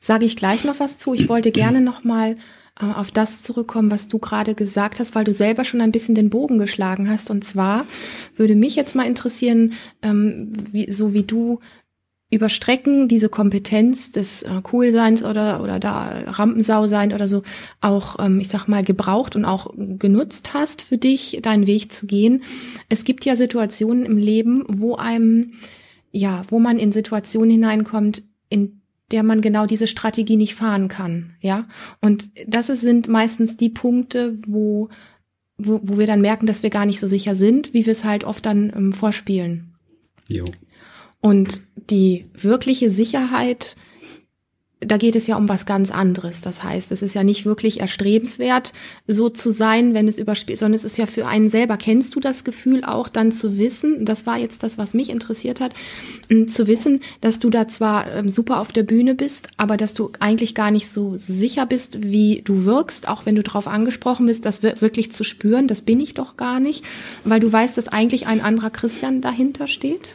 Sage 0.01 0.25
ich 0.25 0.37
gleich 0.37 0.65
noch 0.65 0.81
was 0.81 0.99
zu. 0.99 1.15
Ich 1.15 1.29
wollte 1.29 1.53
gerne 1.53 1.81
noch 1.81 2.03
mal 2.03 2.37
äh, 2.81 2.87
auf 2.87 3.13
das 3.13 3.43
zurückkommen, 3.43 3.93
was 3.93 4.09
du 4.09 4.19
gerade 4.19 4.57
gesagt 4.57 4.99
hast, 4.99 5.15
weil 5.15 5.23
du 5.23 5.33
selber 5.33 5.63
schon 5.63 5.81
ein 5.81 5.93
bisschen 5.93 6.17
den 6.17 6.29
Bogen 6.29 6.59
geschlagen 6.59 7.09
hast. 7.09 7.31
Und 7.31 7.45
zwar 7.45 7.87
würde 8.37 8.57
mich 8.57 8.75
jetzt 8.75 8.97
mal 8.97 9.07
interessieren, 9.07 9.75
ähm, 10.03 10.53
wie, 10.73 10.91
so 10.91 11.15
wie 11.15 11.23
du 11.23 11.61
überstrecken 12.31 13.07
diese 13.07 13.29
Kompetenz 13.29 14.11
des 14.11 14.43
äh, 14.43 14.61
Coolseins 14.63 15.23
oder 15.23 15.63
oder 15.63 15.79
da 15.79 16.25
Rampensau 16.27 16.87
sein 16.87 17.13
oder 17.13 17.29
so 17.29 17.43
auch 17.81 18.17
ähm, 18.19 18.41
ich 18.41 18.49
sag 18.49 18.67
mal 18.67 18.83
gebraucht 18.83 19.37
und 19.37 19.45
auch 19.45 19.73
genutzt 19.77 20.53
hast 20.53 20.83
für 20.83 20.99
dich 20.99 21.39
deinen 21.43 21.67
Weg 21.67 21.93
zu 21.93 22.07
gehen. 22.07 22.43
Es 22.89 23.05
gibt 23.05 23.25
ja 23.25 23.37
Situationen 23.37 24.05
im 24.05 24.17
Leben, 24.17 24.65
wo 24.69 24.97
einem 24.97 25.53
ja, 26.11 26.43
wo 26.49 26.59
man 26.59 26.79
in 26.79 26.93
Situationen 26.93 27.51
hineinkommt, 27.51 28.23
in 28.49 28.81
der 29.13 29.23
man 29.23 29.41
genau 29.41 29.67
diese 29.67 29.87
Strategie 29.87 30.37
nicht 30.37 30.55
fahren 30.55 30.89
kann, 30.89 31.37
ja? 31.41 31.69
Und 32.01 32.31
das 32.49 32.67
sind 32.67 33.07
meistens 33.07 33.57
die 33.57 33.71
Punkte, 33.71 34.37
wo 34.47 34.89
wo, 35.59 35.81
wo 35.83 35.99
wir 35.99 36.07
dann 36.07 36.21
merken, 36.21 36.47
dass 36.47 36.63
wir 36.63 36.71
gar 36.71 36.85
nicht 36.85 37.01
so 37.01 37.07
sicher 37.07 37.35
sind, 37.35 37.73
wie 37.73 37.87
wir 37.87 37.93
es 37.93 38.05
halt 38.05 38.25
oft 38.25 38.45
dann 38.45 38.73
ähm, 38.77 38.93
vorspielen. 38.93 39.73
Jo. 40.29 40.45
Und 41.27 41.63
die 41.91 42.27
wirkliche 42.35 42.89
Sicherheit 42.89 43.75
da 44.81 44.99
geht 44.99 45.17
es 45.17 45.27
ja 45.27 45.37
um 45.37 45.49
was 45.49 45.65
ganz 45.65 45.91
anderes. 45.91 46.43
Das 46.43 46.63
heißt, 46.63 46.93
es 46.93 47.01
ist 47.01 47.15
ja 47.15 47.25
nicht 47.25 47.47
wirklich 47.47 47.81
erstrebenswert, 47.81 48.75
so 49.07 49.31
zu 49.31 49.51
sein, 49.51 49.95
wenn 49.95 50.07
es 50.07 50.19
überspielt, 50.19 50.59
sondern 50.59 50.75
es 50.75 50.85
ist 50.85 50.99
ja 50.99 51.07
für 51.07 51.27
einen 51.27 51.49
selber. 51.49 51.79
Kennst 51.79 52.15
du 52.15 52.21
das 52.21 52.45
Gefühl 52.45 52.85
auch 52.85 53.09
dann 53.09 53.33
zu 53.33 53.57
wissen, 53.57 54.05
das 54.05 54.27
war 54.27 54.37
jetzt 54.37 54.63
das, 54.63 54.77
was 54.77 54.93
mich 54.93 55.09
interessiert 55.09 55.61
hat, 55.61 55.73
zu 56.49 56.67
wissen, 56.67 57.01
dass 57.23 57.39
du 57.39 57.49
da 57.49 57.67
zwar 57.67 58.13
ähm, 58.13 58.29
super 58.29 58.61
auf 58.61 58.71
der 58.71 58.83
Bühne 58.83 59.15
bist, 59.15 59.49
aber 59.57 59.79
dass 59.79 59.95
du 59.95 60.13
eigentlich 60.21 60.55
gar 60.55 60.71
nicht 60.71 60.89
so 60.89 61.17
sicher 61.17 61.65
bist, 61.65 62.03
wie 62.03 62.43
du 62.45 62.67
wirkst, 62.67 63.09
auch 63.09 63.25
wenn 63.25 63.35
du 63.35 63.43
darauf 63.43 63.69
angesprochen 63.69 64.27
bist, 64.27 64.45
das 64.45 64.63
wirklich 64.63 65.11
zu 65.11 65.25
spüren, 65.25 65.69
das 65.69 65.81
bin 65.81 66.01
ich 66.01 66.13
doch 66.13 66.37
gar 66.37 66.61
nicht, 66.61 66.85
weil 67.25 67.41
du 67.41 67.51
weißt, 67.51 67.79
dass 67.79 67.89
eigentlich 67.89 68.27
ein 68.27 68.43
anderer 68.43 68.71
Christian 68.71 69.23
dahinter 69.23 69.69
steht? 69.69 70.11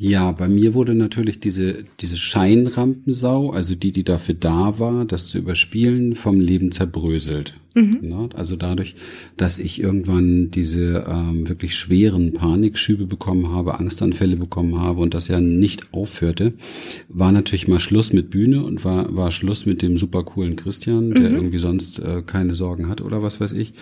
Ja, 0.00 0.30
bei 0.30 0.46
mir 0.48 0.74
wurde 0.74 0.94
natürlich 0.94 1.40
diese, 1.40 1.84
diese 1.98 2.16
Scheinrampensau, 2.16 3.50
also 3.50 3.74
die, 3.74 3.90
die 3.90 4.04
dafür 4.04 4.36
da 4.36 4.78
war, 4.78 5.04
das 5.04 5.26
zu 5.26 5.38
überspielen, 5.38 6.14
vom 6.14 6.38
Leben 6.38 6.70
zerbröselt. 6.70 7.58
Mhm. 7.74 7.98
Ja, 8.02 8.28
also 8.34 8.54
dadurch, 8.54 8.94
dass 9.36 9.58
ich 9.58 9.80
irgendwann 9.80 10.52
diese 10.52 11.04
ähm, 11.08 11.48
wirklich 11.48 11.74
schweren 11.74 12.32
Panikschübe 12.32 13.06
bekommen 13.06 13.50
habe, 13.50 13.80
Angstanfälle 13.80 14.36
bekommen 14.36 14.78
habe 14.78 15.00
und 15.00 15.14
das 15.14 15.26
ja 15.26 15.40
nicht 15.40 15.92
aufhörte, 15.92 16.52
war 17.08 17.32
natürlich 17.32 17.66
mal 17.66 17.80
Schluss 17.80 18.12
mit 18.12 18.30
Bühne 18.30 18.64
und 18.64 18.84
war, 18.84 19.16
war 19.16 19.32
Schluss 19.32 19.66
mit 19.66 19.82
dem 19.82 19.98
super 19.98 20.22
coolen 20.22 20.54
Christian, 20.54 21.10
der 21.10 21.30
mhm. 21.30 21.36
irgendwie 21.36 21.58
sonst 21.58 21.98
äh, 21.98 22.22
keine 22.24 22.54
Sorgen 22.54 22.88
hat 22.88 23.00
oder 23.00 23.20
was 23.20 23.40
weiß 23.40 23.50
ich. 23.50 23.72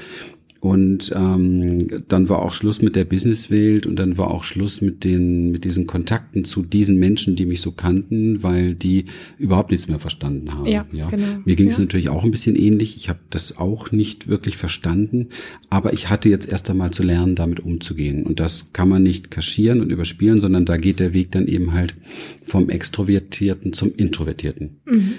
Und 0.61 1.13
ähm, 1.15 2.05
dann 2.09 2.29
war 2.29 2.41
auch 2.41 2.53
Schluss 2.53 2.83
mit 2.83 2.97
der 2.97 3.05
Businesswelt 3.05 3.87
und 3.87 3.97
dann 3.97 4.17
war 4.19 4.31
auch 4.31 4.43
Schluss 4.43 4.81
mit 4.81 5.05
den 5.05 5.51
mit 5.51 5.65
diesen 5.65 5.87
Kontakten 5.87 6.45
zu 6.45 6.63
diesen 6.63 6.99
Menschen, 6.99 7.37
die 7.37 7.47
mich 7.47 7.61
so 7.61 7.73
kannten, 7.73 8.43
weil 8.43 8.75
die 8.75 9.05
überhaupt 9.39 9.71
nichts 9.71 9.89
mehr 9.89 9.99
verstanden 9.99 10.55
haben. 10.55 10.67
Ja, 10.67 10.87
ja. 10.93 11.09
Genau. 11.11 11.27
Mir 11.45 11.57
ging 11.57 11.69
es 11.69 11.77
ja. 11.77 11.85
natürlich 11.85 12.09
auch 12.09 12.25
ein 12.25 12.31
bisschen 12.31 12.57
ähnlich. 12.57 12.97
Ich 12.97 13.09
habe 13.09 13.21
das 13.31 13.59
auch 13.59 13.93
nicht 13.93 14.29
wirklich 14.29 14.57
verstanden, 14.57 15.29
aber 15.71 15.93
ich 15.93 16.09
hatte 16.09 16.29
jetzt 16.29 16.49
erst 16.49 16.71
einmal 16.71 16.91
zu 16.91 17.03
lernen, 17.03 17.35
damit 17.35 17.61
umzugehen. 17.61 18.25
Und 18.25 18.41
das 18.41 18.73
kann 18.73 18.89
man 18.89 19.03
nicht 19.03 19.31
kaschieren 19.31 19.81
und 19.81 19.93
überspielen, 19.93 20.41
sondern 20.41 20.65
da 20.65 20.77
geht 20.79 21.01
der 21.01 21.13
Weg 21.13 21.33
dann 21.33 21.47
eben 21.47 21.75
halt 21.75 21.95
vom 22.43 22.71
Extrovertierten 22.71 23.73
zum 23.73 23.93
Introvertierten. 23.95 24.81
Mhm. 24.87 25.15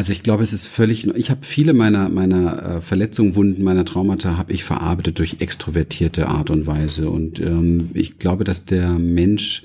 Also 0.00 0.12
ich 0.12 0.22
glaube, 0.22 0.42
es 0.42 0.54
ist 0.54 0.64
völlig. 0.64 1.06
Ich 1.08 1.30
habe 1.30 1.40
viele 1.42 1.74
meiner 1.74 2.08
meiner 2.08 2.76
äh, 2.76 2.80
Verletzungen, 2.80 3.34
Wunden, 3.34 3.62
meiner 3.62 3.84
Traumata 3.84 4.38
habe 4.38 4.50
ich 4.50 4.64
verarbeitet 4.64 5.18
durch 5.18 5.36
extrovertierte 5.40 6.26
Art 6.26 6.48
und 6.48 6.66
Weise. 6.66 7.10
Und 7.10 7.38
ähm, 7.38 7.90
ich 7.92 8.18
glaube, 8.18 8.44
dass 8.44 8.64
der 8.64 8.92
Mensch 8.92 9.62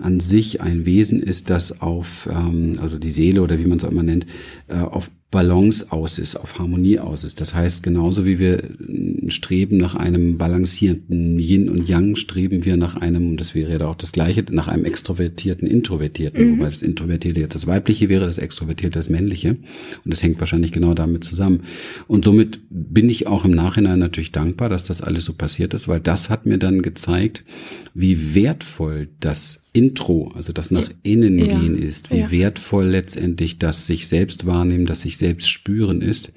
an 0.00 0.20
sich 0.20 0.62
ein 0.62 0.86
Wesen 0.86 1.22
ist, 1.22 1.50
das 1.50 1.82
auf, 1.82 2.26
ähm, 2.32 2.78
also 2.80 2.96
die 2.96 3.10
Seele 3.10 3.42
oder 3.42 3.58
wie 3.58 3.66
man 3.66 3.76
es 3.76 3.84
auch 3.84 3.90
immer 3.90 4.02
nennt, 4.02 4.24
äh, 4.68 4.78
auf 4.78 5.10
Balance 5.30 5.90
aus 5.90 6.20
ist, 6.20 6.36
auf 6.36 6.60
Harmonie 6.60 7.00
aus 7.00 7.24
ist. 7.24 7.40
Das 7.40 7.54
heißt, 7.54 7.82
genauso 7.82 8.24
wie 8.24 8.38
wir 8.38 8.70
streben 9.26 9.78
nach 9.78 9.96
einem 9.96 10.38
balancierten 10.38 11.40
Yin 11.40 11.68
und 11.68 11.88
Yang, 11.88 12.14
streben 12.14 12.64
wir 12.64 12.76
nach 12.76 12.94
einem, 12.94 13.36
das 13.36 13.52
wäre 13.52 13.72
ja 13.72 13.86
auch 13.86 13.96
das 13.96 14.12
Gleiche, 14.12 14.44
nach 14.52 14.68
einem 14.68 14.84
extrovertierten, 14.84 15.66
introvertierten, 15.66 16.46
mhm. 16.46 16.58
wobei 16.58 16.66
das 16.66 16.82
Introvertierte 16.82 17.40
jetzt 17.40 17.56
das 17.56 17.66
Weibliche 17.66 18.08
wäre, 18.08 18.26
das 18.26 18.38
Extrovertierte 18.38 18.98
das 18.98 19.08
Männliche. 19.08 19.56
Und 20.04 20.12
das 20.12 20.22
hängt 20.22 20.38
wahrscheinlich 20.38 20.70
genau 20.70 20.94
damit 20.94 21.24
zusammen. 21.24 21.62
Und 22.06 22.24
somit 22.24 22.60
bin 22.70 23.08
ich 23.08 23.26
auch 23.26 23.44
im 23.44 23.52
Nachhinein 23.52 23.98
natürlich 23.98 24.30
dankbar, 24.30 24.68
dass 24.68 24.84
das 24.84 25.02
alles 25.02 25.24
so 25.24 25.32
passiert 25.32 25.74
ist, 25.74 25.88
weil 25.88 26.00
das 26.00 26.30
hat 26.30 26.46
mir 26.46 26.58
dann 26.58 26.80
gezeigt, 26.80 27.44
wie 27.94 28.34
wertvoll 28.34 29.08
das 29.18 29.64
Intro, 29.72 30.30
also 30.36 30.52
das 30.52 30.70
nach 30.70 30.88
innen 31.02 31.36
ja. 31.36 31.46
gehen 31.46 31.76
ist, 31.76 32.12
wie 32.12 32.20
ja. 32.20 32.30
wertvoll 32.30 32.86
letztendlich 32.86 33.58
das 33.58 33.88
sich 33.88 34.06
selbst 34.06 34.46
wahrnehmen, 34.46 34.86
das 34.86 35.00
sich 35.00 35.13
selbst 35.18 35.48
spüren 35.50 36.00
ist. 36.00 36.32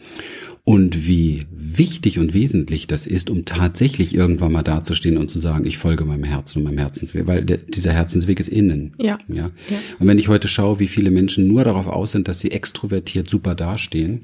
und 0.64 1.08
wie 1.08 1.46
wichtig 1.78 2.20
und 2.20 2.34
wesentlich 2.34 2.88
das 2.88 3.08
ist, 3.08 3.30
um 3.30 3.46
tatsächlich 3.46 4.16
irgendwann 4.16 4.52
mal 4.52 4.64
dazustehen 4.64 5.18
und 5.18 5.30
zu 5.30 5.40
sagen, 5.40 5.66
ich 5.66 5.78
folge 5.78 6.06
meinem 6.06 6.24
Herzen 6.24 6.60
und 6.60 6.66
meinem 6.66 6.78
Herzensweg, 6.78 7.28
weil 7.28 7.44
der, 7.44 7.58
dieser 7.58 7.94
Herzensweg 7.94 8.40
ist 8.40 8.50
innen. 8.50 8.94
Ja. 9.00 9.18
ja. 9.28 9.52
ja. 9.70 9.78
Und 10.00 10.08
wenn 10.08 10.18
ich 10.18 10.28
heute 10.28 10.48
schaue, 10.48 10.80
wie 10.80 10.88
viele 10.88 11.12
Menschen 11.12 11.48
nur 11.48 11.64
darauf 11.64 11.88
aus 11.88 12.12
sind, 12.12 12.28
dass 12.28 12.40
sie 12.40 12.52
extrovertiert 12.52 13.30
super 13.30 13.56
dastehen, 13.56 14.22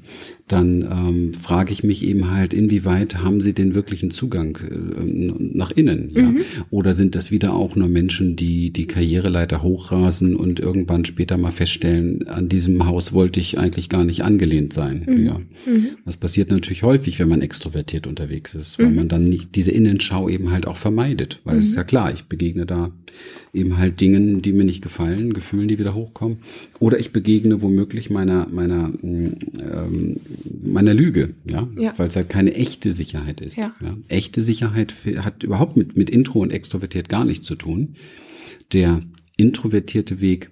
dann 0.48 0.82
ähm, 0.82 1.34
frage 1.34 1.72
ich 1.72 1.84
mich 1.84 2.04
eben 2.04 2.30
halt, 2.30 2.52
inwieweit 2.52 3.22
haben 3.22 3.40
sie 3.40 3.54
den 3.54 3.74
wirklichen 3.74 4.10
Zugang 4.10 4.58
äh, 4.58 5.32
nach 5.38 5.70
innen? 5.70 6.10
Ja? 6.14 6.22
Mhm. 6.22 6.42
Oder 6.68 6.92
sind 6.92 7.14
das 7.14 7.30
wieder 7.30 7.54
auch 7.54 7.76
nur 7.76 7.88
Menschen, 7.88 8.36
die 8.36 8.70
die 8.70 8.86
Karriereleiter 8.86 9.62
hochrasen 9.62 10.36
und 10.36 10.60
irgendwann 10.60 11.06
später 11.06 11.38
mal 11.38 11.50
feststellen, 11.50 12.28
an 12.28 12.50
diesem 12.50 12.86
Haus 12.86 13.14
wollte 13.14 13.40
ich 13.40 13.58
eigentlich 13.58 13.88
gar 13.88 14.04
nicht 14.04 14.22
angelehnt 14.22 14.74
sein? 14.74 15.06
Mhm. 15.06 15.26
Ja. 15.26 15.38
Mhm. 15.66 15.88
Das 16.04 16.18
passiert 16.18 16.50
natürlich 16.50 16.82
häufig, 16.82 17.18
wenn 17.18 17.28
man 17.28 17.40
extrovertiert 17.44 18.06
unterwegs 18.06 18.54
ist, 18.54 18.78
weil 18.78 18.88
mhm. 18.88 18.96
man 18.96 19.08
dann 19.08 19.22
nicht 19.28 19.54
diese 19.54 19.70
Innenschau 19.70 20.28
eben 20.28 20.50
halt 20.50 20.66
auch 20.66 20.76
vermeidet. 20.76 21.40
Weil 21.44 21.58
es 21.58 21.66
ist 21.66 21.76
ja 21.76 21.84
klar, 21.84 22.12
ich 22.12 22.24
begegne 22.24 22.66
da 22.66 22.90
eben 23.52 23.78
halt 23.78 24.00
Dingen, 24.00 24.42
die 24.42 24.52
mir 24.52 24.64
nicht 24.64 24.82
gefallen, 24.82 25.32
Gefühlen, 25.32 25.68
die 25.68 25.78
wieder 25.78 25.94
hochkommen. 25.94 26.38
Oder 26.80 26.98
ich 26.98 27.12
begegne 27.12 27.62
womöglich 27.62 28.10
meiner, 28.10 28.48
meiner, 28.48 28.92
ähm, 29.02 30.16
meiner 30.62 30.94
Lüge, 30.94 31.34
ja, 31.44 31.68
ja. 31.76 31.92
weil 31.96 32.08
es 32.08 32.16
halt 32.16 32.28
keine 32.28 32.54
echte 32.54 32.90
Sicherheit 32.90 33.40
ist. 33.40 33.56
Ja. 33.56 33.74
ja. 33.80 33.94
Echte 34.08 34.40
Sicherheit 34.40 34.94
hat 35.18 35.44
überhaupt 35.44 35.76
mit, 35.76 35.96
mit 35.96 36.10
Intro 36.10 36.40
und 36.40 36.50
extrovertiert 36.50 37.08
gar 37.08 37.24
nichts 37.24 37.46
zu 37.46 37.54
tun. 37.54 37.94
Der 38.72 39.00
introvertierte 39.36 40.20
Weg 40.20 40.50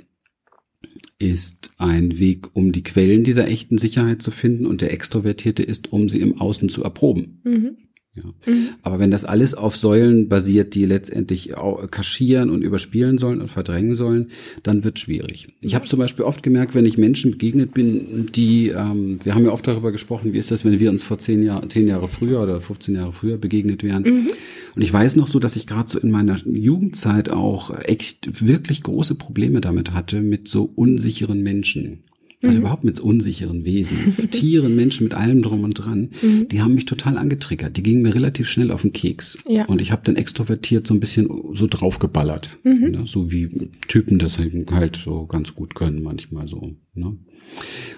ist 1.23 1.71
ein 1.79 2.19
Weg, 2.19 2.55
um 2.55 2.73
die 2.73 2.83
Quellen 2.83 3.23
dieser 3.23 3.47
echten 3.47 3.79
Sicherheit 3.79 4.23
zu 4.23 4.33
finden 4.33 4.67
und 4.67 4.81
der 4.81 4.93
extrovertierte 4.93 5.62
ist, 5.62 5.93
um 5.93 6.09
sie 6.09 6.21
im 6.21 6.41
Außen 6.41 6.69
zu 6.69 6.83
erproben. 6.83 7.41
Mhm. 7.45 7.76
Ja. 8.14 8.25
Mhm. 8.45 8.69
Aber 8.83 8.99
wenn 8.99 9.11
das 9.11 9.25
alles 9.25 9.54
auf 9.54 9.75
Säulen 9.75 10.28
basiert, 10.28 10.75
die 10.75 10.85
letztendlich 10.85 11.52
kaschieren 11.90 12.50
und 12.50 12.61
überspielen 12.61 13.16
sollen 13.16 13.40
und 13.40 13.50
verdrängen 13.50 13.95
sollen, 13.95 14.28
dann 14.62 14.85
wird 14.85 14.99
schwierig. 14.99 15.49
Ich 15.62 15.75
habe 15.75 15.87
zum 15.87 15.99
Beispiel 15.99 16.26
oft 16.26 16.42
gemerkt, 16.42 16.75
wenn 16.75 16.85
ich 16.85 16.99
Menschen 16.99 17.31
begegnet 17.31 17.73
bin, 17.73 18.26
die, 18.35 18.69
ähm, 18.69 19.19
wir 19.23 19.35
haben 19.35 19.47
ja 19.47 19.52
oft 19.52 19.66
darüber 19.66 19.92
gesprochen, 19.92 20.35
wie 20.35 20.38
ist 20.38 20.50
das, 20.50 20.62
wenn 20.62 20.78
wir 20.78 20.90
uns 20.90 21.02
vor 21.02 21.19
zehn, 21.19 21.42
Jahr, 21.42 21.66
zehn 21.71 21.88
Jahre 21.88 22.09
früher 22.09 22.42
oder 22.42 22.61
15 22.61 22.97
Jahre 22.97 23.12
früher 23.12 23.38
begegnet 23.38 23.83
wären. 23.83 24.02
Mhm. 24.02 24.31
Und 24.75 24.83
ich 24.83 24.92
weiß 24.92 25.16
noch 25.16 25.26
so, 25.26 25.38
dass 25.38 25.57
ich 25.57 25.66
gerade 25.66 25.90
so 25.90 25.99
in 25.99 26.11
meiner 26.11 26.37
Jugendzeit 26.47 27.31
auch 27.31 27.78
echt 27.81 28.47
wirklich 28.47 28.83
große 28.83 29.14
Probleme 29.14 29.62
damit 29.62 29.92
hatte, 29.92 30.21
mit 30.21 30.49
so 30.49 30.71
unsicheren 30.75 31.42
Menschen. 31.42 32.04
Also 32.43 32.57
mhm. 32.57 32.63
überhaupt 32.63 32.85
mit 32.85 32.99
unsicheren 32.99 33.65
Wesen, 33.65 33.97
Tieren, 34.31 34.75
Menschen 34.75 35.05
mit 35.05 35.15
allem 35.15 35.43
drum 35.43 35.63
und 35.63 35.75
dran, 35.75 36.11
mhm. 36.23 36.49
die 36.49 36.61
haben 36.61 36.75
mich 36.75 36.87
total 36.87 37.17
angetriggert. 37.17 37.77
Die 37.77 37.85
gingen 37.85 38.03
mir 38.03 38.15
relativ 38.15 38.49
schnell 38.49 38.73
auf 38.73 38.83
den 38.83 38.93
Keks. 38.93 39.39
Ja. 39.49 39.67
Und 39.67 39.81
ich 39.81 39.93
habe 39.93 40.03
dann 40.05 40.17
extrovertiert 40.17 40.87
so 40.87 40.95
ein 40.95 41.01
bisschen 41.01 41.29
so 41.55 41.69
draufgeballert. 41.69 42.51
Mhm. 42.65 42.91
Ne? 42.91 43.03
So 43.07 43.31
wie 43.31 43.71
Typen 43.87 44.19
das 44.19 44.39
halt 44.39 44.97
so 44.97 45.27
ganz 45.27 45.55
gut 45.55 45.77
können 45.77 46.03
manchmal 46.03 46.49
so. 46.49 46.75
Ne? 46.95 47.17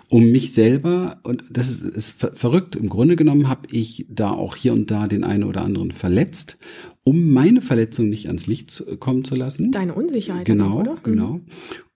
Um 0.08 0.30
mich 0.30 0.52
selber, 0.52 1.18
und 1.22 1.44
das 1.50 1.70
ist, 1.70 1.82
ist 1.82 2.10
verrückt, 2.10 2.76
im 2.76 2.88
Grunde 2.88 3.16
genommen 3.16 3.48
habe 3.48 3.68
ich 3.70 4.06
da 4.08 4.30
auch 4.30 4.56
hier 4.56 4.72
und 4.72 4.90
da 4.90 5.08
den 5.08 5.24
einen 5.24 5.44
oder 5.44 5.62
anderen 5.62 5.90
verletzt, 5.90 6.58
um 7.02 7.30
meine 7.30 7.60
Verletzung 7.60 8.08
nicht 8.08 8.26
ans 8.26 8.46
Licht 8.46 8.70
zu, 8.70 8.96
kommen 8.96 9.24
zu 9.24 9.34
lassen. 9.34 9.70
Deine 9.70 9.94
Unsicherheit. 9.94 10.46
Genau, 10.46 10.80
oder? 10.80 10.96
genau. 11.02 11.40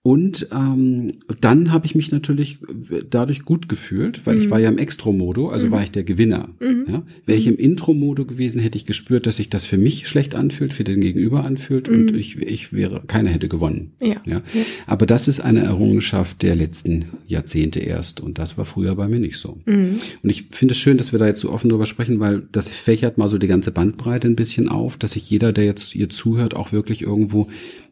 Mhm. 0.03 0.11
Und 0.11 0.47
ähm, 0.51 1.13
dann 1.41 1.71
habe 1.71 1.85
ich 1.85 1.95
mich 1.95 2.11
natürlich 2.11 2.59
dadurch 3.09 3.43
gut 3.43 3.67
gefühlt, 3.67 4.25
weil 4.25 4.35
mhm. 4.35 4.41
ich 4.41 4.49
war 4.49 4.59
ja 4.59 4.69
im 4.69 4.77
Extro-Modo, 4.77 5.49
also 5.49 5.67
mhm. 5.67 5.71
war 5.71 5.83
ich 5.83 5.91
der 5.91 6.03
Gewinner. 6.03 6.49
Mhm. 6.59 6.85
Ja? 6.87 7.03
Wäre 7.25 7.37
ich 7.37 7.47
im 7.47 7.57
Intro-Modo 7.57 8.25
gewesen, 8.25 8.61
hätte 8.61 8.77
ich 8.77 8.85
gespürt, 8.85 9.27
dass 9.27 9.35
sich 9.37 9.49
das 9.49 9.65
für 9.65 9.77
mich 9.77 10.07
schlecht 10.07 10.35
anfühlt, 10.35 10.73
für 10.73 10.83
den 10.83 11.01
Gegenüber 11.01 11.43
anfühlt 11.43 11.89
und 11.89 12.11
mhm. 12.11 12.17
ich, 12.17 12.37
ich 12.37 12.71
wäre, 12.71 13.03
keiner 13.07 13.29
hätte 13.29 13.49
gewonnen. 13.49 13.91
Ja. 14.01 14.21
ja. 14.25 14.41
Aber 14.87 15.05
das 15.05 15.27
ist 15.27 15.41
eine 15.41 15.61
Errungenschaft 15.61 16.41
der 16.43 16.55
letzten 16.55 17.05
Jahrzehnte 17.27 17.79
erst 17.79 18.21
und 18.21 18.37
das 18.37 18.57
war 18.57 18.65
früher 18.65 18.95
bei 18.95 19.07
mir 19.07 19.19
nicht 19.19 19.37
so. 19.37 19.59
Mhm. 19.65 19.99
Und 20.23 20.29
ich 20.29 20.45
finde 20.51 20.73
es 20.73 20.77
schön, 20.77 20.97
dass 20.97 21.11
wir 21.11 21.19
da 21.19 21.27
jetzt 21.27 21.41
so 21.41 21.51
offen 21.51 21.69
drüber 21.69 21.85
sprechen, 21.85 22.19
weil 22.19 22.43
das 22.51 22.69
fächert 22.69 23.17
mal 23.17 23.27
so 23.27 23.37
die 23.37 23.47
ganze 23.47 23.71
Bandbreite 23.71 24.27
ein 24.27 24.35
bisschen 24.35 24.69
auf, 24.69 24.97
dass 24.97 25.11
sich 25.11 25.29
jeder, 25.29 25.51
der 25.51 25.65
jetzt 25.65 25.93
ihr 25.93 26.09
zuhört, 26.09 26.55
auch 26.55 26.71
wirklich 26.71 27.01
irgendwo 27.01 27.47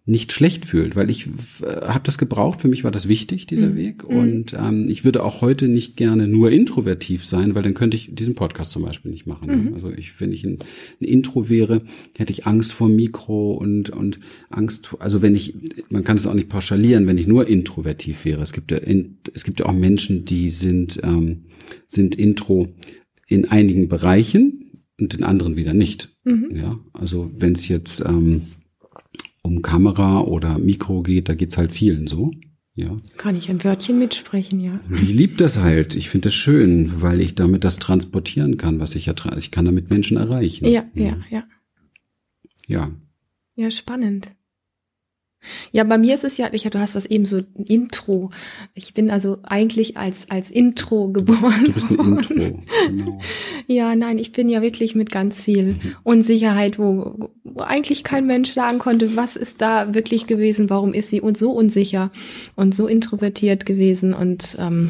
nicht 0.07 0.31
schlecht 0.31 0.65
fühlt, 0.65 0.95
weil 0.95 1.09
ich 1.09 1.27
äh, 1.61 1.81
habe 1.81 2.03
das 2.03 2.17
gebraucht. 2.17 2.61
Für 2.61 2.69
mich 2.69 2.85
war 2.85 2.91
das 2.91 3.09
wichtig, 3.09 3.45
dieser 3.45 3.67
mhm. 3.67 3.75
Weg. 3.75 4.09
Mhm. 4.09 4.17
Und 4.17 4.53
ähm, 4.57 4.89
ich 4.89 5.03
würde 5.03 5.21
auch 5.21 5.41
heute 5.41 5.67
nicht 5.67 5.97
gerne 5.97 6.29
nur 6.29 6.49
introvertiv 6.49 7.25
sein, 7.25 7.55
weil 7.55 7.63
dann 7.63 7.73
könnte 7.73 7.97
ich 7.97 8.15
diesen 8.15 8.33
Podcast 8.33 8.71
zum 8.71 8.83
Beispiel 8.83 9.11
nicht 9.11 9.27
machen. 9.27 9.47
Ne? 9.47 9.55
Mhm. 9.57 9.73
Also 9.73 9.91
ich, 9.91 10.19
wenn 10.21 10.31
ich 10.31 10.45
ein, 10.45 10.59
ein, 11.01 11.05
Intro 11.05 11.49
wäre, 11.49 11.81
hätte 12.17 12.31
ich 12.31 12.47
Angst 12.47 12.71
vor 12.71 12.87
Mikro 12.87 13.51
und 13.51 13.89
und 13.89 14.19
Angst. 14.49 14.95
Also 14.99 15.21
wenn 15.21 15.35
ich, 15.35 15.53
man 15.89 16.05
kann 16.05 16.15
es 16.15 16.25
auch 16.25 16.33
nicht 16.33 16.47
pauschalieren, 16.47 17.05
wenn 17.05 17.17
ich 17.17 17.27
nur 17.27 17.45
introvertiv 17.45 18.23
wäre. 18.23 18.41
Es 18.41 18.53
gibt 18.53 18.71
ja, 18.71 18.77
in, 18.77 19.17
es 19.33 19.43
gibt 19.43 19.59
ja 19.59 19.65
auch 19.65 19.73
Menschen, 19.73 20.23
die 20.23 20.51
sind 20.51 21.01
ähm, 21.03 21.47
sind 21.85 22.15
Intro 22.15 22.69
in 23.27 23.43
einigen 23.49 23.89
Bereichen 23.89 24.71
und 24.97 25.15
in 25.15 25.23
anderen 25.23 25.57
wieder 25.57 25.73
nicht. 25.73 26.15
Mhm. 26.23 26.55
Ja, 26.55 26.79
also 26.93 27.29
wenn 27.37 27.53
es 27.53 27.67
jetzt 27.67 27.99
ähm, 28.07 28.43
um 29.41 29.61
Kamera 29.61 30.21
oder 30.21 30.57
Mikro 30.59 31.03
geht, 31.03 31.29
da 31.29 31.35
geht's 31.35 31.57
halt 31.57 31.73
vielen 31.73 32.07
so. 32.07 32.31
Ja. 32.75 32.95
Kann 33.17 33.35
ich 33.35 33.49
ein 33.49 33.63
Wörtchen 33.63 33.97
mitsprechen, 33.97 34.59
ja. 34.59 34.79
Ich 34.91 35.09
liebe 35.09 35.35
das 35.35 35.59
halt. 35.59 35.95
Ich 35.95 36.09
finde 36.09 36.27
das 36.27 36.35
schön, 36.35 37.01
weil 37.01 37.21
ich 37.21 37.33
damit 37.33 37.63
das 37.63 37.79
transportieren 37.79 38.57
kann, 38.57 38.79
was 38.79 38.93
ich 38.93 39.07
ja, 39.07 39.15
ich 39.35 39.49
kann 39.49 39.65
damit 39.65 39.89
Menschen 39.89 40.17
erreichen. 40.17 40.65
Ja, 40.67 40.85
ja, 40.93 41.17
ja. 41.31 41.43
Ja. 42.67 42.91
Ja, 43.55 43.71
spannend. 43.71 44.29
Ja, 45.71 45.83
bei 45.83 45.97
mir 45.97 46.15
ist 46.15 46.23
es 46.23 46.37
ja, 46.37 46.49
ich, 46.51 46.63
du 46.63 46.79
hast 46.79 46.95
das 46.95 47.05
eben 47.05 47.25
so 47.25 47.37
ein 47.37 47.65
Intro. 47.65 48.31
Ich 48.73 48.93
bin 48.93 49.11
also 49.11 49.37
eigentlich 49.43 49.97
als, 49.97 50.29
als 50.29 50.49
Intro 50.49 51.09
geboren. 51.13 51.63
Du 51.65 51.73
bist 51.73 51.89
ein 51.91 51.99
Intro, 51.99 52.33
genau. 52.87 53.19
Ja, 53.67 53.95
nein, 53.95 54.17
ich 54.17 54.31
bin 54.31 54.49
ja 54.49 54.61
wirklich 54.61 54.95
mit 54.95 55.11
ganz 55.11 55.41
viel 55.41 55.73
mhm. 55.73 55.95
Unsicherheit, 56.03 56.79
wo, 56.79 57.29
wo 57.43 57.61
eigentlich 57.61 58.03
kein 58.03 58.25
Mensch 58.25 58.51
sagen 58.51 58.79
konnte, 58.79 59.15
was 59.15 59.35
ist 59.35 59.61
da 59.61 59.93
wirklich 59.93 60.27
gewesen, 60.27 60.69
warum 60.69 60.93
ist 60.93 61.09
sie 61.09 61.21
und 61.21 61.37
so 61.37 61.51
unsicher 61.51 62.11
und 62.55 62.73
so 62.73 62.87
introvertiert 62.87 63.65
gewesen 63.65 64.13
und 64.13 64.57
ähm, 64.59 64.89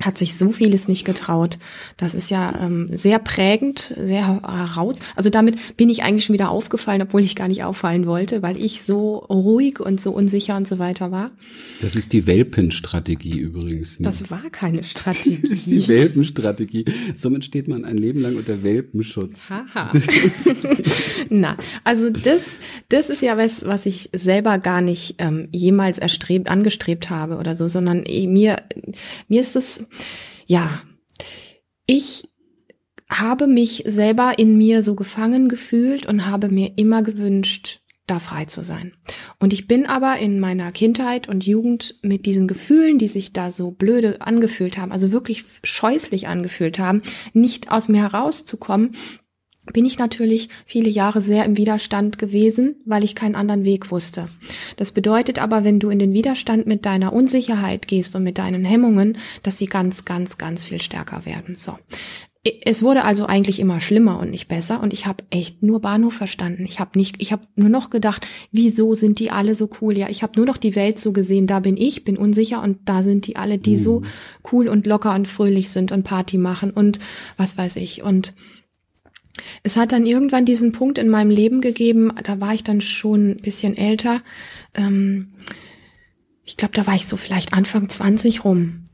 hat 0.00 0.18
sich 0.18 0.36
so 0.36 0.52
vieles 0.52 0.88
nicht 0.88 1.04
getraut. 1.04 1.58
Das 1.96 2.14
ist 2.14 2.30
ja 2.30 2.60
ähm, 2.60 2.90
sehr 2.92 3.18
prägend, 3.18 3.94
sehr 4.02 4.42
heraus. 4.42 4.98
Also 5.14 5.30
damit 5.30 5.76
bin 5.76 5.88
ich 5.88 6.02
eigentlich 6.02 6.26
schon 6.26 6.34
wieder 6.34 6.50
aufgefallen, 6.50 7.02
obwohl 7.02 7.22
ich 7.22 7.34
gar 7.34 7.48
nicht 7.48 7.64
auffallen 7.64 8.06
wollte, 8.06 8.42
weil 8.42 8.62
ich 8.62 8.82
so 8.82 9.16
ruhig 9.16 9.80
und 9.80 10.00
so 10.00 10.12
unsicher 10.12 10.56
und 10.56 10.68
so 10.68 10.78
weiter 10.78 11.10
war. 11.10 11.30
Das 11.80 11.96
ist 11.96 12.12
die 12.12 12.26
Welpenstrategie 12.26 13.38
übrigens. 13.38 14.00
Ne? 14.00 14.04
Das 14.04 14.30
war 14.30 14.42
keine 14.50 14.84
Strategie. 14.84 15.38
das 15.42 15.52
ist 15.52 15.66
die 15.66 15.88
Welpenstrategie. 15.88 16.84
Somit 17.16 17.44
steht 17.44 17.68
man 17.68 17.84
ein 17.84 17.96
Leben 17.96 18.20
lang 18.20 18.36
unter 18.36 18.62
Welpenschutz. 18.62 19.50
Haha. 19.50 19.90
Na, 21.30 21.56
also 21.84 22.10
das, 22.10 22.58
das 22.90 23.08
ist 23.08 23.22
ja 23.22 23.38
was, 23.38 23.64
was 23.64 23.86
ich 23.86 24.10
selber 24.12 24.58
gar 24.58 24.82
nicht 24.82 25.16
ähm, 25.18 25.48
jemals 25.52 25.98
erstrebt, 25.98 26.50
angestrebt 26.50 27.08
habe 27.08 27.38
oder 27.38 27.54
so, 27.54 27.66
sondern 27.66 28.04
eh, 28.04 28.26
mir, 28.26 28.62
mir 29.28 29.40
ist 29.40 29.56
es 29.56 29.85
ja, 30.46 30.82
ich 31.86 32.28
habe 33.08 33.46
mich 33.46 33.84
selber 33.86 34.38
in 34.38 34.58
mir 34.58 34.82
so 34.82 34.94
gefangen 34.96 35.48
gefühlt 35.48 36.06
und 36.06 36.26
habe 36.26 36.48
mir 36.48 36.72
immer 36.76 37.02
gewünscht, 37.02 37.80
da 38.06 38.18
frei 38.18 38.44
zu 38.44 38.62
sein. 38.62 38.92
Und 39.38 39.52
ich 39.52 39.66
bin 39.66 39.86
aber 39.86 40.18
in 40.18 40.38
meiner 40.38 40.70
Kindheit 40.72 41.28
und 41.28 41.46
Jugend 41.46 41.96
mit 42.02 42.26
diesen 42.26 42.46
Gefühlen, 42.46 42.98
die 42.98 43.08
sich 43.08 43.32
da 43.32 43.50
so 43.50 43.70
blöde 43.70 44.20
angefühlt 44.20 44.78
haben, 44.78 44.92
also 44.92 45.12
wirklich 45.12 45.44
scheußlich 45.64 46.28
angefühlt 46.28 46.78
haben, 46.78 47.02
nicht 47.32 47.70
aus 47.70 47.88
mir 47.88 48.02
herauszukommen 48.02 48.96
bin 49.72 49.84
ich 49.84 49.98
natürlich 49.98 50.48
viele 50.64 50.88
Jahre 50.88 51.20
sehr 51.20 51.44
im 51.44 51.56
Widerstand 51.56 52.18
gewesen, 52.18 52.76
weil 52.84 53.04
ich 53.04 53.14
keinen 53.14 53.34
anderen 53.34 53.64
Weg 53.64 53.90
wusste. 53.90 54.28
Das 54.76 54.92
bedeutet 54.92 55.38
aber, 55.38 55.64
wenn 55.64 55.80
du 55.80 55.90
in 55.90 55.98
den 55.98 56.12
Widerstand 56.12 56.66
mit 56.66 56.86
deiner 56.86 57.12
Unsicherheit 57.12 57.88
gehst 57.88 58.16
und 58.16 58.22
mit 58.22 58.38
deinen 58.38 58.64
Hemmungen, 58.64 59.18
dass 59.42 59.58
sie 59.58 59.66
ganz, 59.66 60.04
ganz, 60.04 60.38
ganz 60.38 60.64
viel 60.64 60.80
stärker 60.80 61.26
werden. 61.26 61.56
So. 61.56 61.78
Es 62.64 62.84
wurde 62.84 63.02
also 63.02 63.26
eigentlich 63.26 63.58
immer 63.58 63.80
schlimmer 63.80 64.20
und 64.20 64.30
nicht 64.30 64.46
besser 64.46 64.80
und 64.80 64.92
ich 64.92 65.06
habe 65.06 65.24
echt 65.30 65.64
nur 65.64 65.80
Bahnhof 65.80 66.14
verstanden. 66.14 66.64
Ich 66.64 66.78
habe 66.78 66.96
nicht, 66.96 67.16
ich 67.18 67.32
habe 67.32 67.42
nur 67.56 67.68
noch 67.68 67.90
gedacht, 67.90 68.24
wieso 68.52 68.94
sind 68.94 69.18
die 69.18 69.32
alle 69.32 69.56
so 69.56 69.68
cool? 69.80 69.98
Ja, 69.98 70.08
ich 70.08 70.22
habe 70.22 70.34
nur 70.36 70.46
noch 70.46 70.56
die 70.56 70.76
Welt 70.76 71.00
so 71.00 71.12
gesehen. 71.12 71.48
Da 71.48 71.58
bin 71.58 71.76
ich, 71.76 72.04
bin 72.04 72.16
unsicher 72.16 72.62
und 72.62 72.78
da 72.84 73.02
sind 73.02 73.26
die 73.26 73.34
alle, 73.34 73.58
die 73.58 73.74
mhm. 73.74 73.80
so 73.80 74.02
cool 74.52 74.68
und 74.68 74.86
locker 74.86 75.12
und 75.14 75.26
fröhlich 75.26 75.70
sind 75.70 75.90
und 75.90 76.04
Party 76.04 76.38
machen 76.38 76.70
und 76.70 77.00
was 77.36 77.58
weiß 77.58 77.76
ich 77.76 78.04
und 78.04 78.32
es 79.62 79.76
hat 79.76 79.92
dann 79.92 80.06
irgendwann 80.06 80.44
diesen 80.44 80.72
Punkt 80.72 80.98
in 80.98 81.08
meinem 81.08 81.30
Leben 81.30 81.60
gegeben, 81.60 82.12
da 82.22 82.40
war 82.40 82.54
ich 82.54 82.64
dann 82.64 82.80
schon 82.80 83.32
ein 83.32 83.42
bisschen 83.42 83.76
älter. 83.76 84.22
Ähm, 84.74 85.32
ich 86.44 86.56
glaube, 86.56 86.74
da 86.74 86.86
war 86.86 86.94
ich 86.94 87.06
so 87.06 87.16
vielleicht 87.16 87.52
Anfang 87.52 87.88
20 87.88 88.44
rum, 88.44 88.84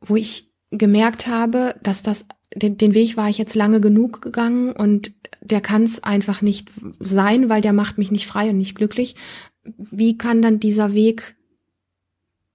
wo 0.00 0.16
ich 0.16 0.52
gemerkt 0.70 1.26
habe, 1.26 1.76
dass 1.82 2.02
das 2.02 2.26
den, 2.54 2.78
den 2.78 2.94
Weg 2.94 3.16
war 3.16 3.28
ich 3.28 3.38
jetzt 3.38 3.54
lange 3.54 3.80
genug 3.80 4.22
gegangen 4.22 4.72
und 4.72 5.12
der 5.40 5.60
kann 5.60 5.82
es 5.82 6.02
einfach 6.02 6.42
nicht 6.42 6.70
sein, 7.00 7.48
weil 7.48 7.60
der 7.60 7.72
macht 7.72 7.98
mich 7.98 8.10
nicht 8.10 8.26
frei 8.26 8.50
und 8.50 8.58
nicht 8.58 8.74
glücklich. 8.74 9.16
Wie 9.64 10.16
kann 10.16 10.42
dann 10.42 10.60
dieser 10.60 10.94
Weg, 10.94 11.36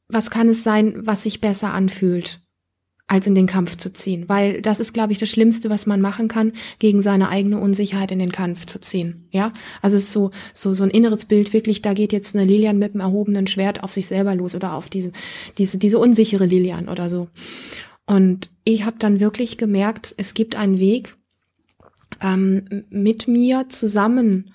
was 0.07 0.29
kann 0.29 0.49
es 0.49 0.63
sein, 0.63 1.05
was 1.05 1.23
sich 1.23 1.41
besser 1.41 1.73
anfühlt? 1.73 2.41
Als 3.11 3.27
in 3.27 3.35
den 3.35 3.45
Kampf 3.45 3.75
zu 3.75 3.91
ziehen. 3.91 4.29
Weil 4.29 4.61
das 4.61 4.79
ist, 4.79 4.93
glaube 4.93 5.11
ich, 5.11 5.19
das 5.19 5.27
Schlimmste, 5.27 5.69
was 5.69 5.85
man 5.85 5.99
machen 5.99 6.29
kann, 6.29 6.53
gegen 6.79 7.01
seine 7.01 7.27
eigene 7.27 7.59
Unsicherheit 7.59 8.09
in 8.09 8.19
den 8.19 8.31
Kampf 8.31 8.65
zu 8.65 8.79
ziehen. 8.79 9.27
Ja, 9.31 9.53
also 9.81 9.97
es 9.97 10.03
ist 10.03 10.13
so, 10.13 10.31
so, 10.53 10.73
so 10.73 10.83
ein 10.83 10.89
inneres 10.91 11.25
Bild 11.25 11.51
wirklich, 11.51 11.81
da 11.81 11.93
geht 11.93 12.13
jetzt 12.13 12.33
eine 12.33 12.45
Lilian 12.45 12.79
mit 12.79 12.93
einem 12.93 13.01
erhobenen 13.01 13.47
Schwert 13.47 13.83
auf 13.83 13.91
sich 13.91 14.07
selber 14.07 14.33
los 14.33 14.55
oder 14.55 14.75
auf 14.75 14.87
diese, 14.87 15.11
diese, 15.57 15.77
diese 15.77 15.99
unsichere 15.99 16.45
Lilian 16.45 16.87
oder 16.87 17.09
so. 17.09 17.27
Und 18.05 18.49
ich 18.63 18.85
habe 18.85 18.95
dann 18.97 19.19
wirklich 19.19 19.57
gemerkt, 19.57 20.15
es 20.17 20.33
gibt 20.33 20.55
einen 20.55 20.79
Weg, 20.79 21.17
ähm, 22.21 22.85
mit 22.89 23.27
mir 23.27 23.67
zusammen 23.67 24.53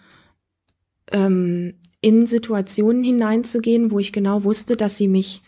ähm, 1.13 1.75
in 2.01 2.27
Situationen 2.27 3.05
hineinzugehen, 3.05 3.91
wo 3.91 3.99
ich 3.99 4.15
genau 4.15 4.45
wusste, 4.45 4.79
dass 4.79 4.97
sie 4.97 5.09
mich 5.09 5.43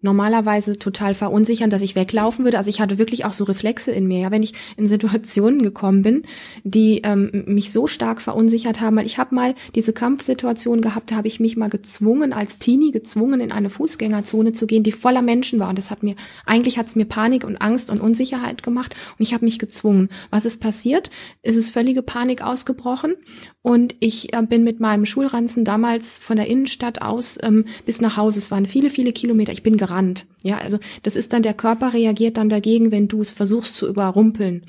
normalerweise 0.00 0.78
total 0.78 1.14
verunsichern, 1.14 1.70
dass 1.70 1.82
ich 1.82 1.96
weglaufen 1.96 2.44
würde. 2.44 2.56
Also 2.56 2.70
ich 2.70 2.80
hatte 2.80 2.98
wirklich 2.98 3.24
auch 3.24 3.32
so 3.32 3.44
Reflexe 3.44 3.90
in 3.90 4.06
mir, 4.06 4.20
ja, 4.20 4.30
wenn 4.30 4.44
ich 4.44 4.54
in 4.76 4.86
Situationen 4.86 5.62
gekommen 5.62 6.02
bin, 6.02 6.22
die 6.62 7.00
ähm, 7.02 7.44
mich 7.46 7.72
so 7.72 7.88
stark 7.88 8.22
verunsichert 8.22 8.80
haben. 8.80 8.96
Weil 8.96 9.06
ich 9.06 9.18
habe 9.18 9.34
mal 9.34 9.54
diese 9.74 9.92
Kampfsituation 9.92 10.82
gehabt, 10.82 11.10
da 11.10 11.16
habe 11.16 11.26
ich 11.26 11.40
mich 11.40 11.56
mal 11.56 11.68
gezwungen, 11.68 12.32
als 12.32 12.58
Teenie 12.58 12.92
gezwungen, 12.92 13.40
in 13.40 13.50
eine 13.50 13.70
Fußgängerzone 13.70 14.52
zu 14.52 14.66
gehen, 14.66 14.84
die 14.84 14.92
voller 14.92 15.22
Menschen 15.22 15.58
war. 15.58 15.68
Und 15.68 15.78
das 15.78 15.90
hat 15.90 16.04
mir, 16.04 16.14
eigentlich 16.46 16.78
hat 16.78 16.86
es 16.86 16.94
mir 16.94 17.04
Panik 17.04 17.44
und 17.44 17.60
Angst 17.60 17.90
und 17.90 18.00
Unsicherheit 18.00 18.62
gemacht. 18.62 18.94
Und 19.18 19.22
ich 19.22 19.34
habe 19.34 19.44
mich 19.44 19.58
gezwungen. 19.58 20.10
Was 20.30 20.44
ist 20.44 20.60
passiert? 20.60 21.10
Es 21.42 21.56
ist 21.56 21.70
völlige 21.70 22.02
Panik 22.02 22.42
ausgebrochen. 22.42 23.14
Und 23.62 23.96
ich 23.98 24.32
äh, 24.32 24.42
bin 24.42 24.62
mit 24.62 24.78
meinem 24.78 25.06
Schulranzen 25.06 25.64
damals 25.64 26.18
von 26.18 26.36
der 26.36 26.46
Innenstadt 26.46 27.02
aus 27.02 27.36
ähm, 27.42 27.64
bis 27.84 28.00
nach 28.00 28.16
Hause. 28.16 28.38
Es 28.38 28.50
waren 28.50 28.66
viele, 28.66 28.90
viele 28.90 29.12
Kilometer. 29.12 29.52
Ich 29.52 29.62
bin 29.62 29.76
gerannt. 29.88 30.26
Ja, 30.42 30.58
also 30.58 30.78
das 31.02 31.16
ist 31.16 31.32
dann, 31.32 31.42
der 31.42 31.54
Körper 31.54 31.92
reagiert 31.92 32.36
dann 32.36 32.48
dagegen, 32.48 32.90
wenn 32.90 33.08
du 33.08 33.20
es 33.20 33.30
versuchst 33.30 33.76
zu 33.76 33.88
überrumpeln. 33.88 34.62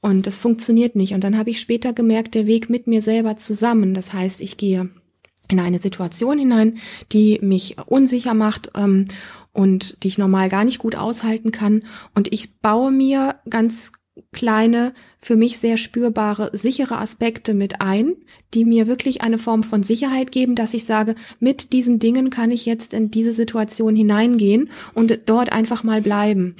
Und 0.00 0.26
das 0.26 0.38
funktioniert 0.38 0.96
nicht. 0.96 1.14
Und 1.14 1.22
dann 1.22 1.38
habe 1.38 1.50
ich 1.50 1.60
später 1.60 1.92
gemerkt, 1.92 2.34
der 2.34 2.46
Weg 2.46 2.68
mit 2.68 2.86
mir 2.86 3.02
selber 3.02 3.36
zusammen. 3.36 3.94
Das 3.94 4.12
heißt, 4.12 4.40
ich 4.40 4.56
gehe 4.56 4.90
in 5.48 5.60
eine 5.60 5.78
Situation 5.78 6.38
hinein, 6.38 6.78
die 7.12 7.38
mich 7.42 7.76
unsicher 7.86 8.34
macht 8.34 8.70
ähm, 8.74 9.04
und 9.52 10.02
die 10.02 10.08
ich 10.08 10.18
normal 10.18 10.48
gar 10.48 10.64
nicht 10.64 10.78
gut 10.78 10.96
aushalten 10.96 11.52
kann. 11.52 11.84
Und 12.14 12.32
ich 12.32 12.58
baue 12.60 12.90
mir 12.90 13.36
ganz 13.48 13.92
kleine, 14.32 14.92
für 15.18 15.36
mich 15.36 15.58
sehr 15.58 15.76
spürbare, 15.76 16.50
sichere 16.52 16.98
Aspekte 16.98 17.54
mit 17.54 17.80
ein, 17.80 18.16
die 18.52 18.64
mir 18.64 18.86
wirklich 18.86 19.22
eine 19.22 19.38
Form 19.38 19.62
von 19.62 19.82
Sicherheit 19.82 20.32
geben, 20.32 20.54
dass 20.54 20.74
ich 20.74 20.84
sage, 20.84 21.14
mit 21.40 21.72
diesen 21.72 21.98
Dingen 21.98 22.28
kann 22.28 22.50
ich 22.50 22.66
jetzt 22.66 22.92
in 22.92 23.10
diese 23.10 23.32
Situation 23.32 23.96
hineingehen 23.96 24.70
und 24.94 25.18
dort 25.26 25.52
einfach 25.52 25.82
mal 25.82 26.02
bleiben. 26.02 26.56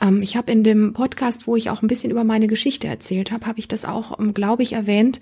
Ähm, 0.00 0.22
ich 0.22 0.36
habe 0.36 0.50
in 0.50 0.64
dem 0.64 0.94
Podcast, 0.94 1.46
wo 1.46 1.54
ich 1.54 1.70
auch 1.70 1.82
ein 1.82 1.88
bisschen 1.88 2.10
über 2.10 2.24
meine 2.24 2.48
Geschichte 2.48 2.88
erzählt 2.88 3.30
habe, 3.30 3.46
habe 3.46 3.60
ich 3.60 3.68
das 3.68 3.84
auch, 3.84 4.18
ähm, 4.18 4.34
glaube 4.34 4.62
ich, 4.62 4.72
erwähnt. 4.72 5.20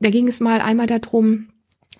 Da 0.00 0.10
ging 0.10 0.28
es 0.28 0.40
mal 0.40 0.60
einmal 0.60 0.86
darum, 0.86 1.48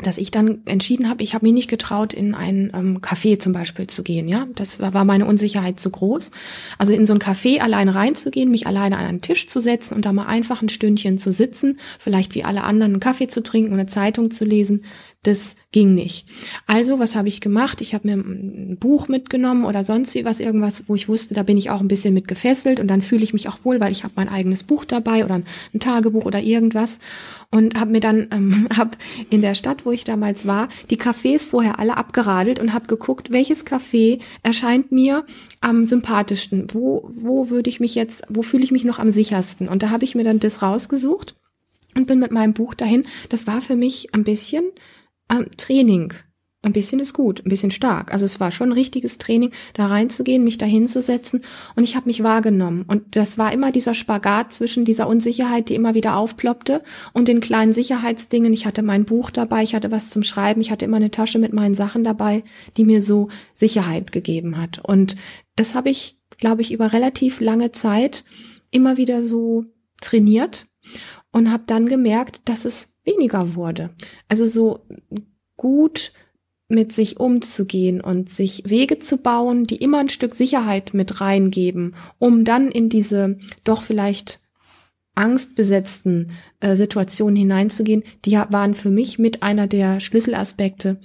dass 0.03 0.19
ich 0.19 0.31
dann 0.31 0.63
entschieden 0.65 1.09
habe, 1.09 1.23
ich 1.23 1.35
habe 1.35 1.45
mich 1.45 1.53
nicht 1.53 1.69
getraut, 1.69 2.13
in 2.13 2.35
ein 2.35 2.71
ähm, 2.75 2.99
Café 3.01 3.39
zum 3.39 3.53
Beispiel 3.53 3.87
zu 3.89 4.03
gehen. 4.03 4.29
Ja, 4.29 4.47
das 4.55 4.81
war 4.81 5.05
meine 5.05 5.27
Unsicherheit 5.27 5.81
zu 5.81 5.91
groß. 5.91 6.31
Also 6.79 6.93
in 6.93 7.05
so 7.05 7.15
ein 7.15 7.19
Café 7.19 7.61
alleine 7.61 7.95
reinzugehen, 7.95 8.51
mich 8.51 8.67
alleine 8.67 8.97
an 8.97 9.07
einen 9.07 9.21
Tisch 9.21 9.49
zu 9.49 9.61
setzen 9.61 9.95
und 9.95 10.05
da 10.05 10.13
mal 10.13 10.27
einfach 10.27 10.63
ein 10.63 10.69
Stündchen 10.69 11.19
zu 11.19 11.33
sitzen, 11.33 11.79
vielleicht 11.99 12.35
wie 12.35 12.45
alle 12.45 12.63
anderen 12.63 12.93
einen 12.93 13.01
Kaffee 13.01 13.27
zu 13.27 13.43
trinken 13.43 13.73
und 13.73 13.79
eine 13.79 13.89
Zeitung 13.89 14.31
zu 14.31 14.45
lesen, 14.45 14.85
das 15.25 15.57
ging 15.73 15.95
nicht. 15.95 16.27
Also, 16.67 17.01
was 17.01 17.17
habe 17.17 17.27
ich 17.27 17.41
gemacht? 17.41 17.81
Ich 17.81 17.93
habe 17.93 18.07
mir 18.07 18.15
ein 18.15 18.79
Buch 18.79 19.09
mitgenommen 19.09 19.65
oder 19.65 19.83
sonst 19.83 20.15
wie 20.15 20.25
was, 20.25 20.39
irgendwas, 20.39 20.89
wo 20.89 20.95
ich 20.95 21.09
wusste, 21.09 21.35
da 21.35 21.43
bin 21.43 21.57
ich 21.57 21.71
auch 21.71 21.81
ein 21.81 21.89
bisschen 21.89 22.15
mit 22.15 22.29
gefesselt 22.29 22.79
und 22.79 22.87
dann 22.87 23.03
fühle 23.03 23.25
ich 23.25 23.33
mich 23.33 23.49
auch 23.49 23.65
wohl, 23.65 23.81
weil 23.81 23.91
ich 23.91 24.05
habe 24.05 24.15
mein 24.17 24.29
eigenes 24.29 24.63
Buch 24.63 24.85
dabei 24.85 25.25
oder 25.25 25.35
ein 25.35 25.81
Tagebuch 25.81 26.25
oder 26.25 26.41
irgendwas 26.41 27.01
und 27.51 27.79
habe 27.79 27.91
mir 27.91 28.01
dann 28.01 28.29
ähm, 28.31 28.69
hab 28.77 28.97
in 29.29 29.43
der 29.43 29.57
Stadt, 29.57 29.85
wo 29.85 29.91
ich 29.91 30.05
damals 30.05 30.47
war, 30.47 30.69
die 30.89 30.99
Cafés 30.99 31.45
vorher 31.45 31.81
alle 31.81 31.97
abgeradelt 31.97 32.61
und 32.61 32.73
habe 32.73 32.87
geguckt, 32.87 33.33
welches 33.33 33.67
Café 33.67 34.21
erscheint 34.45 34.93
mir 34.93 35.27
am 35.61 35.85
sympathischsten, 35.85 36.69
wo 36.73 37.09
wo 37.13 37.51
würde 37.51 37.71
ich 37.71 37.81
mich 37.81 37.97
jetzt, 37.97 38.23
wo 38.29 38.43
fühle 38.43 38.63
ich 38.63 38.71
mich 38.71 38.85
noch 38.85 39.01
am 39.01 39.11
sichersten 39.11 39.69
und 39.69 39.83
da 39.83 39.91
habe 39.91 40.05
ich 40.05 40.15
mir 40.15 40.25
dann 40.25 40.39
das 40.39 40.63
rausgesucht 40.63 41.35
und 41.97 42.07
bin 42.07 42.19
mit 42.21 42.31
meinem 42.31 42.53
Buch 42.53 42.75
dahin. 42.75 43.07
Das 43.29 43.47
war 43.47 43.61
für 43.61 43.77
mich 43.77 44.15
ein 44.15 44.25
bisschen 44.25 44.65
ähm, 45.31 45.47
Training. 45.57 46.13
Ein 46.61 46.73
bisschen 46.73 46.99
ist 46.99 47.15
gut, 47.15 47.41
ein 47.45 47.51
bisschen 47.51 47.71
stark. 47.71 48.13
Also 48.13 48.25
es 48.25 48.41
war 48.41 48.51
schon 48.51 48.71
ein 48.71 48.73
richtiges 48.73 49.17
Training, 49.19 49.53
da 49.75 49.87
reinzugehen, 49.87 50.43
mich 50.43 50.59
da 50.59 50.67
hinzusetzen 50.67 51.43
und 51.77 51.85
ich 51.85 51.95
habe 51.95 52.07
mich 52.07 52.25
wahrgenommen. 52.25 52.85
Und 52.89 53.15
das 53.15 53.39
war 53.39 53.53
immer 53.53 53.71
dieser 53.71 53.95
Spagat 53.95 54.53
zwischen 54.53 54.85
dieser 54.85 55.07
Unsicherheit, 55.07 55.69
die 55.69 55.77
immer 55.77 55.95
wieder 55.95 56.17
aufploppte 56.17 56.83
und 57.13 57.29
den 57.29 57.39
kleinen 57.39 57.73
Sicherheitsdingen. 57.73 58.53
Ich 58.53 58.67
hatte 58.67 58.83
mein 58.83 59.05
Buch 59.05 59.31
dabei, 59.31 59.63
ich 59.63 59.77
hatte 59.77 59.93
was 59.93 60.11
zum 60.11 60.25
Schreiben, 60.25 60.61
ich 60.61 60.73
hatte 60.73 60.85
immer 60.85 60.97
eine 60.97 61.13
Tasche 61.13 61.39
mit 61.39 61.53
meinen 61.53 61.77
Sachen 61.77 62.03
dabei, 62.03 62.43
die 62.77 62.85
mir 62.85 63.03
so 63.03 63.29
Sicherheit 63.55 64.11
gegeben 64.11 64.57
hat. 64.57 64.81
Und 64.81 65.15
das 65.55 65.77
habe 65.77 65.91
ich, 65.91 66.19
glaube 66.39 66.63
ich, 66.63 66.73
über 66.73 66.93
relativ 66.93 67.41
lange 67.41 67.71
Zeit 67.71 68.25
immer 68.73 68.97
wieder 68.97 69.23
so 69.23 69.65
trainiert 70.01 70.67
und 71.31 71.53
habe 71.53 71.63
dann 71.67 71.87
gemerkt, 71.87 72.41
dass 72.47 72.65
es 72.65 72.95
weniger 73.09 73.55
wurde. 73.55 73.91
Also 74.29 74.47
so 74.47 74.87
gut 75.57 76.13
mit 76.69 76.93
sich 76.93 77.19
umzugehen 77.19 78.01
und 78.01 78.29
sich 78.29 78.63
Wege 78.67 78.99
zu 78.99 79.17
bauen, 79.17 79.65
die 79.65 79.77
immer 79.77 79.99
ein 79.99 80.11
Stück 80.11 80.35
Sicherheit 80.35 80.93
mit 80.93 81.21
reingeben, 81.21 81.95
um 82.19 82.45
dann 82.45 82.71
in 82.71 82.91
diese 82.91 83.39
doch 83.65 83.83
vielleicht 83.83 84.41
angstbesetzten 85.15 86.33
äh, 86.61 86.77
Situationen 86.77 87.37
hineinzugehen, 87.37 88.05
die 88.25 88.33
waren 88.33 88.75
für 88.75 88.91
mich 88.91 89.19
mit 89.19 89.43
einer 89.43 89.67
der 89.67 90.01
Schlüsselaspekte, 90.01 91.01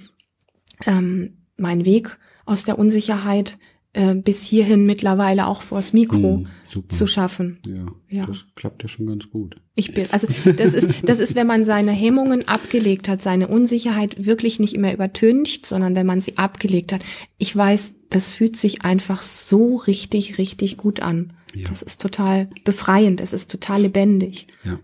ähm, 0.86 1.38
mein 1.58 1.86
Weg 1.86 2.18
aus 2.46 2.66
der 2.66 2.78
Unsicherheit 2.78 3.58
äh, 3.94 4.16
bis 4.16 4.44
hierhin 4.44 4.86
mittlerweile 4.86 5.48
auch 5.48 5.62
vors 5.62 5.94
Mikro 5.94 6.38
mm, 6.38 6.48
zu 6.90 7.08
schaffen. 7.08 7.60
Ja, 7.66 7.86
ja, 8.10 8.26
das 8.26 8.46
klappt 8.56 8.82
ja 8.84 8.90
schon 8.90 9.06
ganz 9.06 9.30
gut. 9.30 9.58
Ich 9.76 9.94
bin, 9.94 10.06
also 10.12 10.28
das 10.58 10.74
ist, 10.74 10.90
das 11.04 11.20
ist, 11.20 11.36
wenn 11.36 11.48
man 11.48 11.64
seine 11.64 11.92
Hemmungen 11.92 12.48
abgelegt 12.48 13.08
hat, 13.08 13.22
seine 13.22 13.48
Unsicherheit 13.48 14.26
wirklich 14.26 14.60
nicht 14.60 14.74
immer 14.74 14.94
übertüncht, 14.94 15.66
sondern 15.66 15.96
wenn 15.96 16.08
man 16.08 16.22
sie 16.22 16.38
abgelegt 16.38 16.92
hat. 16.92 17.04
Ich 17.38 17.56
weiß, 17.56 17.94
das 18.10 18.34
fühlt 18.34 18.56
sich 18.56 18.84
einfach 18.84 19.22
so 19.22 19.76
richtig, 19.76 20.38
richtig 20.38 20.78
gut 20.78 21.00
an. 21.00 21.34
Ja. 21.54 21.70
Das 21.70 21.82
ist 21.84 22.02
total 22.02 22.50
befreiend, 22.64 23.22
es 23.22 23.32
ist 23.32 23.52
total 23.52 23.84
lebendig. 23.84 24.48
Ja. 24.64 24.80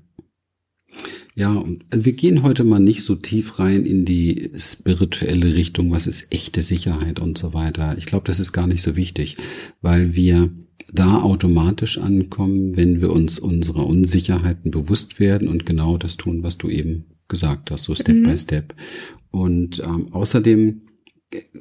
Ja, 1.39 1.54
und 1.54 1.86
wir 1.89 2.12
gehen 2.12 2.43
heute 2.43 2.65
mal 2.65 2.82
nicht 2.82 3.02
so 3.04 3.15
tief 3.15 3.60
rein 3.60 3.86
in 3.86 4.04
die 4.04 4.52
spirituelle 4.58 5.56
Richtung, 5.56 5.89
was 5.89 6.06
ist 6.06 6.34
echte 6.34 6.60
Sicherheit 6.60 7.21
und 7.21 7.38
so 7.38 7.54
weiter. 7.54 7.97
Ich 7.97 8.06
glaube, 8.06 8.28
das 8.28 8.41
ist 8.41 8.52
gar 8.52 8.67
nicht 8.67 8.82
so 8.82 8.97
wichtig, 8.97 9.38
weil 9.82 10.15
wir 10.15 10.49
da 10.91 11.21
automatisch 11.21 11.97
ankommen, 11.97 12.75
wenn 12.75 12.99
wir 12.99 13.13
uns 13.13 13.39
unserer 13.39 13.88
Unsicherheiten 13.88 14.69
bewusst 14.69 15.21
werden 15.21 15.47
und 15.47 15.65
genau 15.65 15.97
das 15.97 16.17
tun, 16.17 16.43
was 16.43 16.58
du 16.58 16.67
eben 16.67 17.06
gesagt 17.30 17.71
hast, 17.71 17.86
so 17.86 17.95
Step 17.95 18.17
mhm. 18.17 18.23
by 18.23 18.36
Step. 18.38 18.75
Und 19.32 19.80
ähm, 19.80 20.12
außerdem 20.12 20.82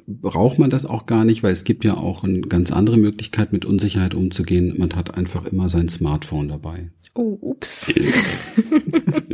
braucht 0.07 0.57
man 0.59 0.69
das 0.69 0.85
auch 0.85 1.05
gar 1.05 1.25
nicht, 1.25 1.43
weil 1.43 1.53
es 1.53 1.63
gibt 1.63 1.85
ja 1.85 1.95
auch 1.95 2.23
eine 2.23 2.41
ganz 2.41 2.71
andere 2.71 2.97
Möglichkeit, 2.97 3.53
mit 3.53 3.65
Unsicherheit 3.65 4.13
umzugehen. 4.13 4.75
Man 4.77 4.93
hat 4.93 5.15
einfach 5.15 5.45
immer 5.45 5.69
sein 5.69 5.89
Smartphone 5.89 6.47
dabei. 6.47 6.91
Oh, 7.13 7.37
ups. 7.41 7.89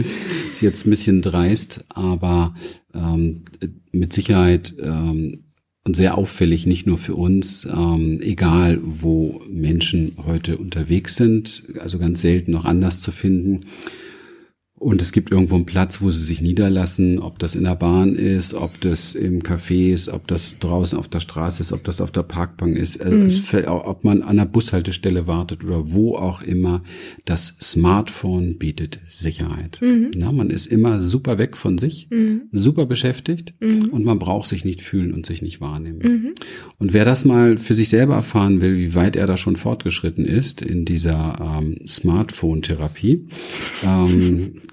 ist 0.54 0.62
jetzt 0.62 0.86
ein 0.86 0.90
bisschen 0.90 1.22
dreist, 1.22 1.86
aber 1.90 2.56
ähm, 2.94 3.44
mit 3.92 4.14
Sicherheit 4.14 4.76
ähm, 4.82 5.40
und 5.86 5.96
sehr 5.96 6.18
auffällig, 6.18 6.66
nicht 6.66 6.88
nur 6.88 6.98
für 6.98 7.16
uns, 7.16 7.66
ähm, 7.66 8.20
egal 8.22 8.80
wo 8.84 9.42
Menschen 9.50 10.14
heute 10.26 10.58
unterwegs 10.58 11.16
sind, 11.16 11.64
also 11.80 12.00
ganz 12.00 12.22
selten 12.22 12.52
noch 12.52 12.66
anders 12.66 13.02
zu 13.02 13.12
finden. 13.12 13.68
Und 14.78 15.02
es 15.02 15.14
gibt 15.14 15.32
irgendwo 15.32 15.56
einen 15.56 15.66
Platz, 15.66 16.02
wo 16.02 16.12
sie 16.12 16.24
sich 16.24 16.42
niederlassen, 16.42 17.20
ob 17.20 17.40
das 17.40 17.56
in 17.56 17.64
der 17.64 17.76
Bahn 17.76 18.16
ist, 18.16 18.54
ob 18.54 18.82
das 18.82 19.16
im 19.16 19.42
Café 19.42 19.94
ist, 19.94 20.10
ob 20.10 20.28
das 20.28 20.60
draußen 20.60 21.00
auf 21.00 21.08
der 21.08 21.22
Straße 21.22 21.62
ist, 21.62 21.72
ob 21.72 21.86
das 21.86 22.02
auf 22.02 22.12
der 22.12 22.24
Parkbank 22.24 22.78
ist, 22.78 22.98
äh, 22.98 23.10
mhm. 23.10 23.30
fällt, 23.30 23.68
ob 23.68 24.04
man 24.04 24.22
an 24.22 24.36
der 24.36 24.44
Bushaltestelle 24.44 25.28
wartet 25.28 25.64
oder 25.64 25.94
wo 25.94 26.16
auch 26.16 26.42
immer. 26.42 26.84
Das 27.24 27.56
Smartphone 27.62 28.58
bietet 28.58 29.00
Sicherheit. 29.08 29.80
Mhm. 29.82 30.12
Na, 30.14 30.34
man 30.34 30.50
ist 30.50 30.66
immer 30.66 31.02
super 31.02 31.38
weg 31.38 31.56
von 31.56 31.78
sich, 31.78 32.10
mhm. 32.12 32.42
super 32.52 32.86
beschäftigt 32.86 33.54
mhm. 33.62 33.90
und 33.92 34.04
man 34.04 34.20
braucht 34.20 34.50
sich 34.50 34.66
nicht 34.66 34.82
fühlen 34.82 35.14
und 35.14 35.26
sich 35.26 35.42
nicht 35.42 35.62
wahrnehmen. 35.62 36.00
Mhm. 36.04 36.36
Und 36.80 36.94
wer 36.94 37.06
das 37.06 37.24
mal 37.24 37.58
für 37.60 37.76
sich 37.76 37.88
selber 37.88 38.16
erfahren 38.16 38.60
will, 38.60 38.78
wie 38.78 38.94
weit 38.94 39.16
er 39.16 39.26
da 39.26 39.38
schon 39.38 39.56
fortgeschritten 39.56 40.26
ist 40.26 40.62
in 40.62 40.84
dieser 40.84 41.60
ähm, 41.60 41.88
Smartphone-Therapie, 41.88 43.30
ähm, 43.86 44.56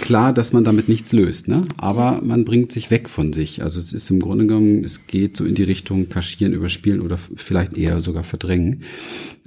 klar, 0.00 0.32
dass 0.32 0.52
man 0.52 0.64
damit 0.64 0.88
nichts 0.88 1.12
löst, 1.12 1.48
ne? 1.48 1.62
aber 1.76 2.20
man 2.22 2.44
bringt 2.44 2.72
sich 2.72 2.90
weg 2.90 3.08
von 3.08 3.32
sich. 3.32 3.62
Also 3.62 3.78
es 3.80 3.92
ist 3.92 4.10
im 4.10 4.20
Grunde 4.20 4.46
genommen, 4.46 4.84
es 4.84 5.06
geht 5.06 5.36
so 5.36 5.44
in 5.44 5.54
die 5.54 5.62
Richtung 5.62 6.08
kaschieren, 6.08 6.52
überspielen 6.54 7.00
oder 7.00 7.18
vielleicht 7.36 7.76
eher 7.76 8.00
sogar 8.00 8.24
verdrängen. 8.24 8.82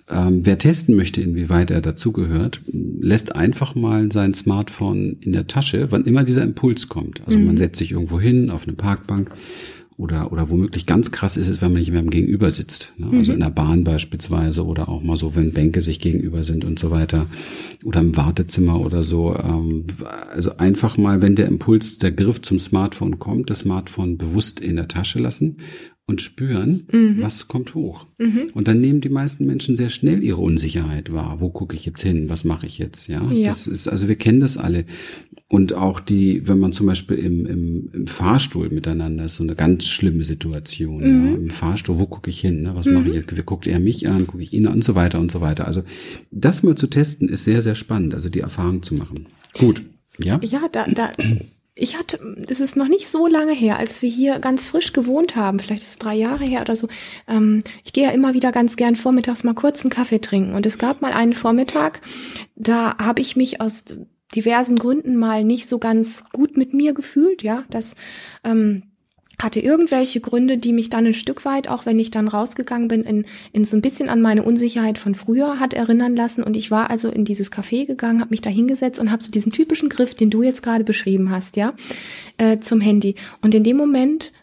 Ähm, 0.10 0.42
wer 0.44 0.58
testen 0.58 0.96
möchte, 0.96 1.22
inwieweit 1.22 1.72
er 1.72 1.82
dazugehört, 1.82 2.62
lässt 2.68 3.36
einfach 3.36 3.74
mal 3.74 4.12
sein 4.12 4.34
Smartphone 4.34 5.18
in 5.22 5.32
der 5.32 5.48
Tasche, 5.48 5.88
wann 5.92 6.04
immer 6.04 6.24
dieser 6.24 6.44
Impuls 6.44 6.90
kommt. 6.90 7.22
Also 7.26 7.40
mhm. 7.40 7.46
man 7.48 7.58
setzt 7.58 7.80
sich 7.80 7.92
irgendwo 7.94 8.20
hin 8.20 8.50
auf 8.50 8.68
eine 8.68 8.76
Parkbank, 8.76 9.32
oder, 9.98 10.32
oder 10.32 10.50
womöglich 10.50 10.86
ganz 10.86 11.12
krass 11.12 11.38
ist 11.38 11.48
es, 11.48 11.62
wenn 11.62 11.72
man 11.72 11.80
nicht 11.80 11.92
mehr 11.92 12.00
im 12.00 12.10
Gegenüber 12.10 12.52
sitzt. 12.52 12.94
Ne? 12.98 13.08
Also 13.12 13.32
mhm. 13.32 13.36
in 13.36 13.44
der 13.44 13.50
Bahn 13.52 13.84
beispielsweise 13.84 14.66
oder 14.66 14.90
auch 14.90 15.04
mal 15.04 15.18
so, 15.18 15.36
wenn 15.36 15.54
Bänke 15.54 15.82
sich 15.82 16.00
gegenüber 16.00 16.44
sind 16.44 16.66
und 16.66 16.80
so 16.80 16.92
weiter. 16.92 17.28
Oder 17.84 18.00
im 18.00 18.16
Wartezimmer 18.18 18.80
oder 18.80 19.04
so. 19.04 19.36
Ähm, 19.36 19.86
also 20.34 20.58
einfach 20.58 20.98
mal, 20.98 21.22
wenn 21.22 21.36
der 21.36 21.48
Impuls, 21.48 21.98
der 21.98 22.12
Griff 22.12 22.42
zum 22.42 22.60
Smartphone 22.60 23.20
kommt, 23.20 23.50
das 23.50 23.60
Smartphone 23.60 24.18
bewusst 24.18 24.60
in 24.60 24.76
der 24.76 24.88
Tasche 24.88 25.20
lassen 25.20 25.58
und 26.06 26.22
spüren, 26.22 26.86
mhm. 26.92 27.22
was 27.22 27.48
kommt 27.48 27.76
hoch. 27.76 28.08
Mhm. 28.18 28.50
Und 28.54 28.68
dann 28.68 28.82
nehmen 28.82 29.00
die 29.00 29.10
meisten 29.10 29.46
Menschen 29.46 29.78
sehr 29.78 29.90
schnell 29.90 30.22
ihre 30.22 30.42
Unsicherheit 30.42 31.14
wahr. 31.14 31.40
Wo 31.40 31.50
gucke 31.50 31.76
ich 31.78 31.86
jetzt 31.86 32.02
hin? 32.02 32.30
Was 32.30 32.44
mache 32.44 32.68
ich 32.68 32.78
jetzt? 32.78 33.08
Ja, 33.08 33.26
ja, 33.32 33.48
das 33.48 33.68
ist, 33.68 33.88
also 33.88 34.10
wir 34.10 34.18
kennen 34.18 34.42
das 34.42 34.58
alle. 34.58 34.86
Und 35.48 35.74
auch 35.74 36.02
die, 36.02 36.46
wenn 36.48 36.60
man 36.60 36.74
zum 36.74 36.88
Beispiel 36.88 37.18
im, 37.18 37.46
im, 37.46 37.90
im 37.94 38.08
Fahrstuhl 38.08 38.70
miteinander 38.70 39.26
ist, 39.26 39.36
so 39.36 39.44
eine 39.44 39.56
ganz 39.56 39.88
schlimme 39.88 40.26
Situation. 40.26 40.98
Mhm. 40.98 41.28
Ja, 41.28 41.36
Im 41.36 41.50
Fahrstuhl, 41.52 42.00
wo 42.00 42.06
gucke 42.06 42.30
ich 42.30 42.42
hin? 42.42 42.64
Ne? 42.64 42.76
Was 42.76 42.86
mache 42.86 43.06
ich 43.08 43.14
mhm. 43.14 43.22
jetzt? 43.30 43.46
Guckt 43.46 43.68
er 43.68 43.80
mich 43.80 44.08
an? 44.08 44.28
Gucke 44.28 44.44
ich 44.44 44.52
ihn 44.52 44.68
an? 44.68 44.74
Und 44.74 44.84
so 44.84 44.96
weiter 44.96 45.20
und 45.20 45.32
so 45.32 45.40
weiter. 45.40 45.68
Also 45.68 45.84
das 46.32 46.64
mal 46.64 46.76
zu 46.76 46.88
testen 46.88 47.30
ist 47.30 47.46
sehr, 47.46 47.62
sehr 47.62 47.76
spannend. 47.76 48.14
Also 48.14 48.30
die 48.30 48.42
Erfahrung 48.42 48.84
zu 48.84 48.96
machen. 48.96 49.28
Gut. 49.54 49.84
Ja, 50.22 50.40
ja 50.44 50.68
da, 50.72 50.86
da, 50.88 51.12
ich 51.76 51.98
hatte, 51.98 52.20
es 52.48 52.60
ist 52.60 52.76
noch 52.76 52.88
nicht 52.88 53.08
so 53.08 53.26
lange 53.28 53.54
her, 53.54 53.78
als 53.78 54.02
wir 54.02 54.10
hier 54.10 54.40
ganz 54.40 54.68
frisch 54.68 54.94
gewohnt 54.94 55.36
haben, 55.36 55.60
vielleicht 55.60 55.82
ist 55.82 55.90
es 55.90 55.98
drei 55.98 56.14
Jahre 56.14 56.44
her 56.44 56.62
oder 56.62 56.76
so. 56.76 56.88
Ähm, 57.28 57.64
ich 57.84 57.94
gehe 57.94 58.04
ja 58.04 58.12
immer 58.12 58.34
wieder 58.34 58.52
ganz 58.52 58.76
gern 58.76 58.96
vormittags 58.96 59.44
mal 59.44 59.56
kurz 59.56 59.82
einen 59.82 59.90
Kaffee 59.90 60.20
trinken. 60.20 60.54
Und 60.54 60.66
es 60.66 60.78
gab 60.78 61.02
mal 61.02 61.14
einen 61.14 61.34
Vormittag, 61.34 62.02
da 62.56 62.98
habe 62.98 63.22
ich 63.22 63.36
mich 63.36 63.60
aus 63.60 63.86
diversen 64.36 64.78
Gründen 64.78 65.16
mal 65.16 65.44
nicht 65.44 65.68
so 65.68 65.80
ganz 65.80 66.26
gut 66.32 66.58
mit 66.58 66.74
mir 66.74 66.94
gefühlt, 66.94 67.42
ja. 67.42 67.64
Das 67.70 67.96
ähm, 68.44 68.84
hatte 69.44 69.60
irgendwelche 69.60 70.22
Gründe, 70.22 70.58
die 70.58 70.74
mich 70.74 70.90
dann 70.90 71.06
ein 71.06 71.14
Stück 71.14 71.46
weit, 71.46 71.68
auch 71.68 71.86
wenn 71.86 72.00
ich 72.00 72.12
dann 72.12 72.28
rausgegangen 72.28 72.88
bin, 72.88 73.02
in, 73.02 73.26
in 73.52 73.66
so 73.66 73.78
ein 73.78 73.82
bisschen 73.82 74.10
an 74.10 74.22
meine 74.22 74.44
Unsicherheit 74.44 74.98
von 74.98 75.16
früher 75.16 75.60
hat 75.60 75.74
erinnern 75.74 76.16
lassen. 76.16 76.44
Und 76.44 76.56
ich 76.56 76.72
war 76.72 76.90
also 76.90 77.10
in 77.10 77.26
dieses 77.26 77.52
Café 77.52 77.86
gegangen, 77.86 78.22
habe 78.22 78.32
mich 78.32 78.42
da 78.42 78.50
hingesetzt 78.50 79.00
und 79.00 79.12
habe 79.12 79.24
so 79.24 79.32
diesen 79.32 79.52
typischen 79.52 79.90
Griff, 79.90 80.16
den 80.16 80.30
du 80.30 80.42
jetzt 80.44 80.64
gerade 80.64 80.84
beschrieben 80.84 81.30
hast, 81.30 81.58
ja, 81.58 81.74
äh, 82.38 82.60
zum 82.60 82.82
Handy. 82.82 83.16
Und 83.42 83.54
in 83.54 83.64
dem 83.64 83.78
Moment 83.78 84.34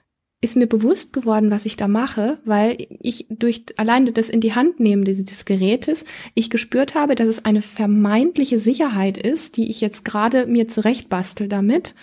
ist 0.43 0.57
mir 0.57 0.67
bewusst 0.67 1.13
geworden, 1.13 1.51
was 1.51 1.67
ich 1.67 1.77
da 1.77 1.87
mache, 1.87 2.39
weil 2.45 2.87
ich 3.01 3.27
durch 3.29 3.65
alleine 3.77 4.13
das 4.13 4.31
in 4.31 4.41
die 4.41 4.55
Hand 4.55 4.81
nehmen 4.81 5.05
dieses 5.05 5.45
Gerätes, 5.45 6.07
ich 6.35 6.49
gespürt 6.49 6.95
habe, 6.95 7.15
dass 7.15 7.29
es 7.29 7.45
eine 7.45 7.61
vermeintliche 7.61 8.59
Sicherheit 8.59 9.19
ist, 9.19 9.59
die 9.59 9.69
ich 9.69 9.83
jetzt 9.83 10.05
gerade 10.05 10.47
mir 10.47 10.67
zurechtbastel 10.67 11.47
damit. 11.49 11.95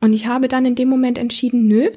Und 0.00 0.12
ich 0.12 0.26
habe 0.26 0.48
dann 0.48 0.66
in 0.66 0.74
dem 0.74 0.88
Moment 0.88 1.16
entschieden, 1.16 1.68
nö, 1.68 1.90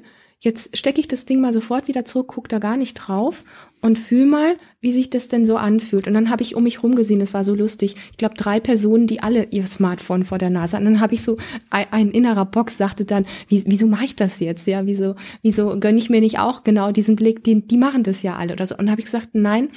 Jetzt 0.44 0.78
stecke 0.78 1.00
ich 1.00 1.08
das 1.08 1.24
Ding 1.24 1.40
mal 1.40 1.54
sofort 1.54 1.88
wieder 1.88 2.04
zurück, 2.04 2.28
guck 2.28 2.50
da 2.50 2.60
gar 2.60 2.76
nicht 2.76 2.96
drauf 2.96 3.46
und 3.80 3.98
fühl 3.98 4.26
mal, 4.26 4.58
wie 4.82 4.92
sich 4.92 5.10
das 5.10 5.30
denn 5.30 5.46
so 5.46 5.56
anfühlt. 5.56 6.06
Und 6.06 6.14
dann 6.16 6.30
habe 6.30 6.44
ich 6.44 6.54
um 6.54 6.64
mich 6.64 6.84
rumgesehen, 6.84 7.22
das 7.22 7.34
war 7.34 7.46
so 7.46 7.56
lustig. 7.56 7.96
Ich 8.12 8.18
glaube, 8.18 8.36
drei 8.36 8.60
Personen, 8.60 9.08
die 9.08 9.24
alle 9.24 9.46
ihr 9.52 9.66
Smartphone 9.68 10.26
vor 10.26 10.40
der 10.40 10.50
Nase 10.50 10.76
hatten. 10.76 10.86
Und 10.86 10.96
dann 10.96 11.02
habe 11.02 11.14
ich 11.14 11.24
so, 11.24 11.38
ein, 11.70 11.86
ein, 11.92 12.12
innerer 12.12 12.44
Box 12.44 12.78
sagte 12.78 13.06
dann, 13.06 13.26
wie, 13.48 13.64
wieso 13.68 13.88
mache 13.88 14.04
ich 14.04 14.18
das 14.18 14.42
jetzt? 14.42 14.68
Ja, 14.68 14.86
wieso, 14.86 15.16
wieso 15.44 15.80
gönne 15.80 15.98
ich 15.98 16.10
mir 16.10 16.20
nicht 16.20 16.40
auch 16.40 16.66
genau 16.66 16.92
diesen 16.92 17.16
Blick, 17.16 17.46
die, 17.46 17.66
die 17.66 17.78
machen 17.78 18.04
das 18.04 18.22
ja 18.22 18.36
alle 18.36 18.52
oder 18.52 18.66
so. 18.66 18.76
Und 18.76 18.92
habe 18.92 19.00
ich 19.00 19.06
gesagt, 19.06 19.30
nein, 19.32 19.70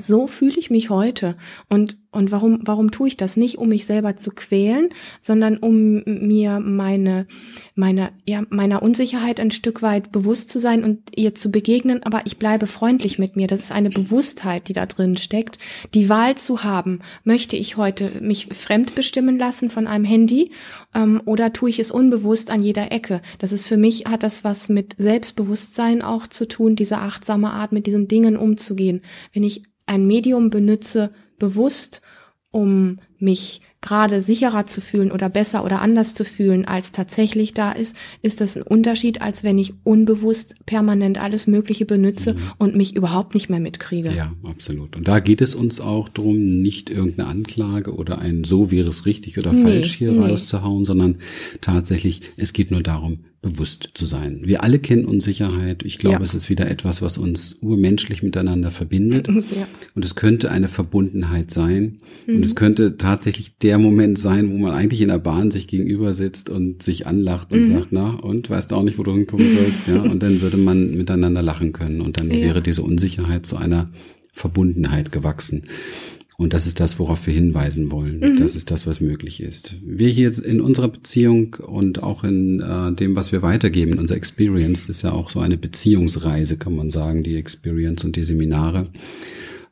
so 0.00 0.26
fühle 0.26 0.58
ich 0.58 0.68
mich 0.68 0.90
heute. 0.90 1.36
Und, 1.68 1.96
und 2.16 2.32
warum, 2.32 2.60
warum 2.62 2.90
tue 2.90 3.08
ich 3.08 3.16
das? 3.16 3.36
Nicht, 3.36 3.58
um 3.58 3.68
mich 3.68 3.86
selber 3.86 4.16
zu 4.16 4.30
quälen, 4.30 4.88
sondern 5.20 5.58
um 5.58 6.02
mir 6.04 6.60
meine, 6.60 7.26
meine, 7.74 8.10
ja, 8.24 8.42
meiner 8.48 8.82
Unsicherheit 8.82 9.38
ein 9.38 9.50
Stück 9.50 9.82
weit 9.82 10.12
bewusst 10.12 10.50
zu 10.50 10.58
sein 10.58 10.82
und 10.82 11.00
ihr 11.14 11.34
zu 11.34 11.50
begegnen. 11.50 12.02
Aber 12.02 12.22
ich 12.24 12.38
bleibe 12.38 12.66
freundlich 12.66 13.18
mit 13.18 13.36
mir. 13.36 13.46
Das 13.46 13.60
ist 13.60 13.72
eine 13.72 13.90
Bewusstheit, 13.90 14.68
die 14.68 14.72
da 14.72 14.86
drin 14.86 15.16
steckt. 15.16 15.58
Die 15.94 16.08
Wahl 16.08 16.36
zu 16.36 16.64
haben. 16.64 17.00
Möchte 17.24 17.56
ich 17.56 17.76
heute 17.76 18.10
mich 18.20 18.48
fremd 18.52 18.94
bestimmen 18.94 19.38
lassen 19.38 19.68
von 19.68 19.86
einem 19.86 20.04
Handy? 20.04 20.52
Ähm, 20.94 21.20
oder 21.26 21.52
tue 21.52 21.68
ich 21.68 21.78
es 21.78 21.90
unbewusst 21.90 22.50
an 22.50 22.62
jeder 22.62 22.92
Ecke? 22.92 23.20
Das 23.38 23.52
ist 23.52 23.66
für 23.66 23.76
mich, 23.76 24.06
hat 24.06 24.22
das 24.22 24.42
was 24.42 24.68
mit 24.68 24.94
Selbstbewusstsein 24.96 26.00
auch 26.00 26.26
zu 26.26 26.48
tun, 26.48 26.76
diese 26.76 26.98
achtsame 26.98 27.50
Art, 27.50 27.72
mit 27.72 27.86
diesen 27.86 28.08
Dingen 28.08 28.36
umzugehen. 28.36 29.02
Wenn 29.34 29.44
ich 29.44 29.62
ein 29.84 30.06
Medium 30.06 30.50
benütze, 30.50 31.12
bewusst, 31.38 32.02
um 32.50 32.98
mich 33.18 33.60
gerade 33.80 34.20
sicherer 34.20 34.66
zu 34.66 34.80
fühlen 34.80 35.12
oder 35.12 35.28
besser 35.28 35.64
oder 35.64 35.80
anders 35.80 36.14
zu 36.14 36.24
fühlen, 36.24 36.64
als 36.64 36.90
tatsächlich 36.90 37.54
da 37.54 37.70
ist, 37.70 37.96
ist 38.20 38.40
das 38.40 38.56
ein 38.56 38.62
Unterschied, 38.62 39.22
als 39.22 39.44
wenn 39.44 39.58
ich 39.58 39.74
unbewusst 39.84 40.56
permanent 40.66 41.22
alles 41.22 41.46
Mögliche 41.46 41.86
benütze 41.86 42.34
mhm. 42.34 42.40
und 42.58 42.76
mich 42.76 42.96
überhaupt 42.96 43.34
nicht 43.34 43.48
mehr 43.48 43.60
mitkriege. 43.60 44.12
Ja, 44.12 44.32
absolut. 44.42 44.96
Und 44.96 45.06
da 45.06 45.20
geht 45.20 45.40
es 45.40 45.54
uns 45.54 45.80
auch 45.80 46.08
drum, 46.08 46.62
nicht 46.62 46.90
irgendeine 46.90 47.28
Anklage 47.28 47.94
oder 47.94 48.18
ein 48.18 48.44
so 48.44 48.70
wäre 48.70 48.88
es 48.88 49.06
richtig 49.06 49.38
oder 49.38 49.52
nee, 49.52 49.62
falsch 49.62 49.94
hier 49.94 50.12
nee. 50.12 50.18
rauszuhauen, 50.18 50.84
sondern 50.84 51.18
tatsächlich, 51.60 52.22
es 52.36 52.52
geht 52.52 52.70
nur 52.70 52.82
darum, 52.82 53.20
bewusst 53.46 53.90
zu 53.94 54.06
sein. 54.06 54.40
Wir 54.44 54.64
alle 54.64 54.78
kennen 54.80 55.04
Unsicherheit. 55.04 55.84
Ich 55.84 55.98
glaube, 55.98 56.16
ja. 56.16 56.22
es 56.22 56.34
ist 56.34 56.50
wieder 56.50 56.68
etwas, 56.68 57.00
was 57.00 57.16
uns 57.16 57.56
urmenschlich 57.60 58.22
miteinander 58.22 58.70
verbindet. 58.70 59.28
Ja. 59.56 59.68
Und 59.94 60.04
es 60.04 60.16
könnte 60.16 60.50
eine 60.50 60.68
Verbundenheit 60.68 61.52
sein. 61.52 62.00
Mhm. 62.26 62.36
Und 62.36 62.44
es 62.44 62.56
könnte 62.56 62.96
tatsächlich 62.96 63.56
der 63.58 63.78
Moment 63.78 64.18
sein, 64.18 64.50
wo 64.50 64.58
man 64.58 64.72
eigentlich 64.72 65.00
in 65.00 65.08
der 65.08 65.18
Bahn 65.18 65.50
sich 65.50 65.68
gegenüber 65.68 66.12
sitzt 66.12 66.50
und 66.50 66.82
sich 66.82 67.06
anlacht 67.06 67.52
und 67.52 67.60
mhm. 67.60 67.64
sagt, 67.64 67.88
na, 67.92 68.10
und 68.10 68.50
weißt 68.50 68.72
auch 68.72 68.82
nicht, 68.82 68.98
wo 68.98 69.02
du 69.04 69.12
hinkommen 69.12 69.46
sollst, 69.56 69.86
ja. 69.86 70.02
Und 70.10 70.22
dann 70.22 70.40
würde 70.40 70.56
man 70.56 70.90
miteinander 70.96 71.42
lachen 71.42 71.72
können. 71.72 72.00
Und 72.00 72.18
dann 72.18 72.30
ja. 72.30 72.40
wäre 72.40 72.60
diese 72.60 72.82
Unsicherheit 72.82 73.46
zu 73.46 73.56
einer 73.56 73.88
Verbundenheit 74.32 75.12
gewachsen. 75.12 75.62
Und 76.38 76.52
das 76.52 76.66
ist 76.66 76.80
das, 76.80 76.98
worauf 76.98 77.26
wir 77.26 77.32
hinweisen 77.32 77.90
wollen. 77.90 78.20
Mhm. 78.20 78.36
Das 78.36 78.56
ist 78.56 78.70
das, 78.70 78.86
was 78.86 79.00
möglich 79.00 79.40
ist. 79.40 79.74
Wir 79.82 80.10
hier 80.10 80.44
in 80.44 80.60
unserer 80.60 80.88
Beziehung 80.88 81.54
und 81.54 82.02
auch 82.02 82.24
in 82.24 82.60
äh, 82.60 82.92
dem, 82.92 83.16
was 83.16 83.32
wir 83.32 83.40
weitergeben, 83.40 83.92
in 83.92 83.98
unserer 83.98 84.18
Experience, 84.18 84.88
ist 84.90 85.02
ja 85.02 85.12
auch 85.12 85.30
so 85.30 85.40
eine 85.40 85.56
Beziehungsreise, 85.56 86.58
kann 86.58 86.76
man 86.76 86.90
sagen, 86.90 87.22
die 87.22 87.36
Experience 87.36 88.04
und 88.04 88.16
die 88.16 88.24
Seminare 88.24 88.88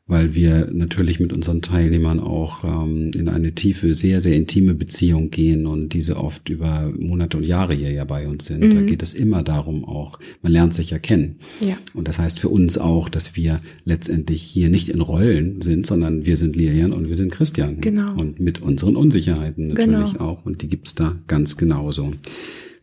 weil 0.07 0.35
wir 0.35 0.69
natürlich 0.71 1.19
mit 1.19 1.33
unseren 1.33 1.63
Teilnehmern 1.63 2.19
auch 2.19 2.63
ähm, 2.63 3.09
in 3.15 3.27
eine 3.27 3.53
tiefe, 3.53 3.95
sehr, 3.95 4.21
sehr 4.21 4.35
intime 4.35 4.75
Beziehung 4.75 5.31
gehen 5.31 5.65
und 5.65 5.93
diese 5.93 6.17
oft 6.17 6.47
über 6.49 6.93
Monate 6.95 7.37
und 7.37 7.43
Jahre 7.43 7.73
hier 7.73 7.91
ja 7.91 8.03
bei 8.03 8.27
uns 8.27 8.45
sind. 8.45 8.63
Mhm. 8.63 8.75
Da 8.75 8.81
geht 8.81 9.01
es 9.01 9.15
immer 9.15 9.41
darum 9.41 9.83
auch, 9.83 10.19
man 10.43 10.51
lernt 10.51 10.75
sich 10.75 10.91
ja 10.91 10.99
kennen. 10.99 11.37
Ja. 11.59 11.77
Und 11.95 12.07
das 12.07 12.19
heißt 12.19 12.39
für 12.39 12.49
uns 12.49 12.77
auch, 12.77 13.09
dass 13.09 13.35
wir 13.35 13.61
letztendlich 13.83 14.43
hier 14.43 14.69
nicht 14.69 14.89
in 14.89 15.01
Rollen 15.01 15.63
sind, 15.63 15.87
sondern 15.87 16.27
wir 16.27 16.37
sind 16.37 16.55
Lilian 16.55 16.93
und 16.93 17.09
wir 17.09 17.17
sind 17.17 17.31
Christian. 17.31 17.81
Genau. 17.81 18.13
Und 18.13 18.39
mit 18.39 18.61
unseren 18.61 18.95
Unsicherheiten 18.95 19.69
natürlich 19.69 20.13
genau. 20.13 20.23
auch. 20.23 20.45
Und 20.45 20.61
die 20.61 20.67
gibt's 20.67 20.93
da 20.93 21.15
ganz 21.25 21.57
genauso. 21.57 22.11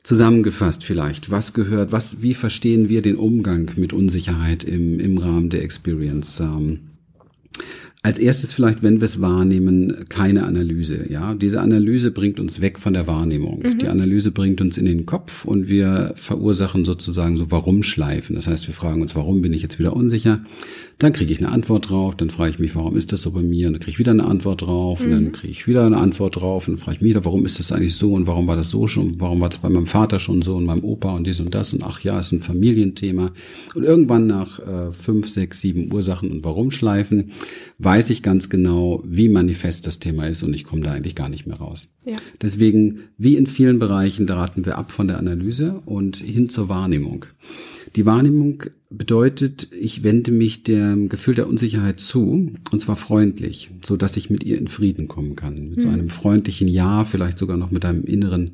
Zusammengefasst 0.02 0.82
vielleicht, 0.82 1.30
was 1.30 1.52
gehört, 1.52 1.92
was, 1.92 2.20
wie 2.20 2.34
verstehen 2.34 2.88
wir 2.88 3.02
den 3.02 3.14
Umgang 3.14 3.70
mit 3.76 3.92
Unsicherheit 3.92 4.64
im, 4.64 4.98
im 4.98 5.18
Rahmen 5.18 5.50
der 5.50 5.62
Experience? 5.62 6.40
Ähm, 6.40 6.80
als 8.04 8.18
erstes 8.18 8.52
vielleicht, 8.52 8.82
wenn 8.82 9.00
wir 9.00 9.04
es 9.04 9.20
wahrnehmen, 9.20 10.06
keine 10.08 10.44
Analyse. 10.44 11.06
Ja, 11.08 11.34
diese 11.34 11.60
Analyse 11.60 12.10
bringt 12.10 12.40
uns 12.40 12.60
weg 12.60 12.80
von 12.80 12.94
der 12.94 13.06
Wahrnehmung. 13.06 13.60
Mhm. 13.60 13.78
Die 13.78 13.86
Analyse 13.86 14.32
bringt 14.32 14.60
uns 14.60 14.76
in 14.76 14.86
den 14.86 15.06
Kopf 15.06 15.44
und 15.44 15.68
wir 15.68 16.12
verursachen 16.16 16.84
sozusagen 16.84 17.36
so 17.36 17.52
Warum-Schleifen. 17.52 18.34
Das 18.34 18.48
heißt, 18.48 18.66
wir 18.66 18.74
fragen 18.74 19.02
uns, 19.02 19.14
warum 19.14 19.40
bin 19.40 19.52
ich 19.52 19.62
jetzt 19.62 19.78
wieder 19.78 19.94
unsicher? 19.94 20.40
Dann 21.02 21.12
kriege 21.12 21.32
ich 21.32 21.40
eine 21.40 21.50
Antwort 21.50 21.90
drauf, 21.90 22.14
dann 22.14 22.30
frage 22.30 22.50
ich 22.50 22.58
mich, 22.60 22.76
warum 22.76 22.96
ist 22.96 23.10
das 23.10 23.22
so 23.22 23.32
bei 23.32 23.42
mir? 23.42 23.66
Und 23.66 23.72
dann 23.72 23.80
kriege 23.80 23.90
ich 23.90 23.98
wieder 23.98 24.12
eine 24.12 24.24
Antwort 24.24 24.62
drauf 24.62 25.00
mhm. 25.00 25.06
und 25.06 25.10
dann 25.10 25.24
mhm. 25.24 25.32
kriege 25.32 25.50
ich 25.50 25.66
wieder 25.66 25.84
eine 25.84 25.96
Antwort 25.96 26.36
drauf 26.36 26.68
und 26.68 26.74
dann 26.74 26.80
frage 26.80 26.98
ich 26.98 27.02
mich 27.02 27.12
warum 27.24 27.44
ist 27.44 27.58
das 27.58 27.72
eigentlich 27.72 27.96
so 27.96 28.12
und 28.12 28.28
warum 28.28 28.46
war 28.46 28.54
das 28.54 28.70
so 28.70 28.86
schon, 28.86 29.20
warum 29.20 29.40
war 29.40 29.48
das 29.48 29.58
bei 29.58 29.68
meinem 29.68 29.86
Vater 29.86 30.20
schon 30.20 30.42
so 30.42 30.54
und 30.54 30.64
meinem 30.64 30.84
Opa 30.84 31.16
und 31.16 31.26
dies 31.26 31.40
und 31.40 31.52
das 31.56 31.72
und 31.72 31.82
ach 31.82 32.00
ja, 32.02 32.20
ist 32.20 32.30
ein 32.30 32.40
Familienthema. 32.40 33.32
Und 33.74 33.82
irgendwann 33.82 34.28
nach 34.28 34.60
äh, 34.60 34.92
fünf, 34.92 35.28
sechs, 35.28 35.60
sieben 35.60 35.92
Ursachen 35.92 36.30
und 36.30 36.44
Warum 36.44 36.70
schleifen, 36.70 37.32
weiß 37.78 38.10
ich 38.10 38.22
ganz 38.22 38.48
genau, 38.48 39.02
wie 39.04 39.28
manifest 39.28 39.88
das 39.88 39.98
Thema 39.98 40.28
ist 40.28 40.44
und 40.44 40.54
ich 40.54 40.62
komme 40.62 40.82
da 40.82 40.92
eigentlich 40.92 41.16
gar 41.16 41.28
nicht 41.28 41.48
mehr 41.48 41.56
raus. 41.56 41.88
Ja. 42.04 42.16
Deswegen, 42.40 43.00
wie 43.18 43.36
in 43.36 43.46
vielen 43.46 43.80
Bereichen, 43.80 44.28
da 44.28 44.36
raten 44.36 44.64
wir 44.64 44.78
ab 44.78 44.92
von 44.92 45.08
der 45.08 45.18
Analyse 45.18 45.80
und 45.84 46.18
hin 46.18 46.48
zur 46.48 46.68
Wahrnehmung. 46.68 47.26
Die 47.96 48.06
Wahrnehmung 48.06 48.62
bedeutet, 48.88 49.68
ich 49.72 50.02
wende 50.02 50.30
mich 50.30 50.62
dem 50.62 51.08
Gefühl 51.08 51.34
der 51.34 51.46
Unsicherheit 51.46 52.00
zu, 52.00 52.52
und 52.70 52.80
zwar 52.80 52.96
freundlich, 52.96 53.70
so 53.84 53.96
dass 53.96 54.16
ich 54.16 54.30
mit 54.30 54.44
ihr 54.44 54.58
in 54.58 54.68
Frieden 54.68 55.08
kommen 55.08 55.36
kann. 55.36 55.70
Mit 55.70 55.80
so 55.80 55.88
hm. 55.88 55.94
einem 55.94 56.08
freundlichen 56.08 56.68
Ja, 56.68 57.04
vielleicht 57.04 57.38
sogar 57.38 57.56
noch 57.56 57.70
mit 57.70 57.84
einem 57.84 58.04
inneren, 58.04 58.52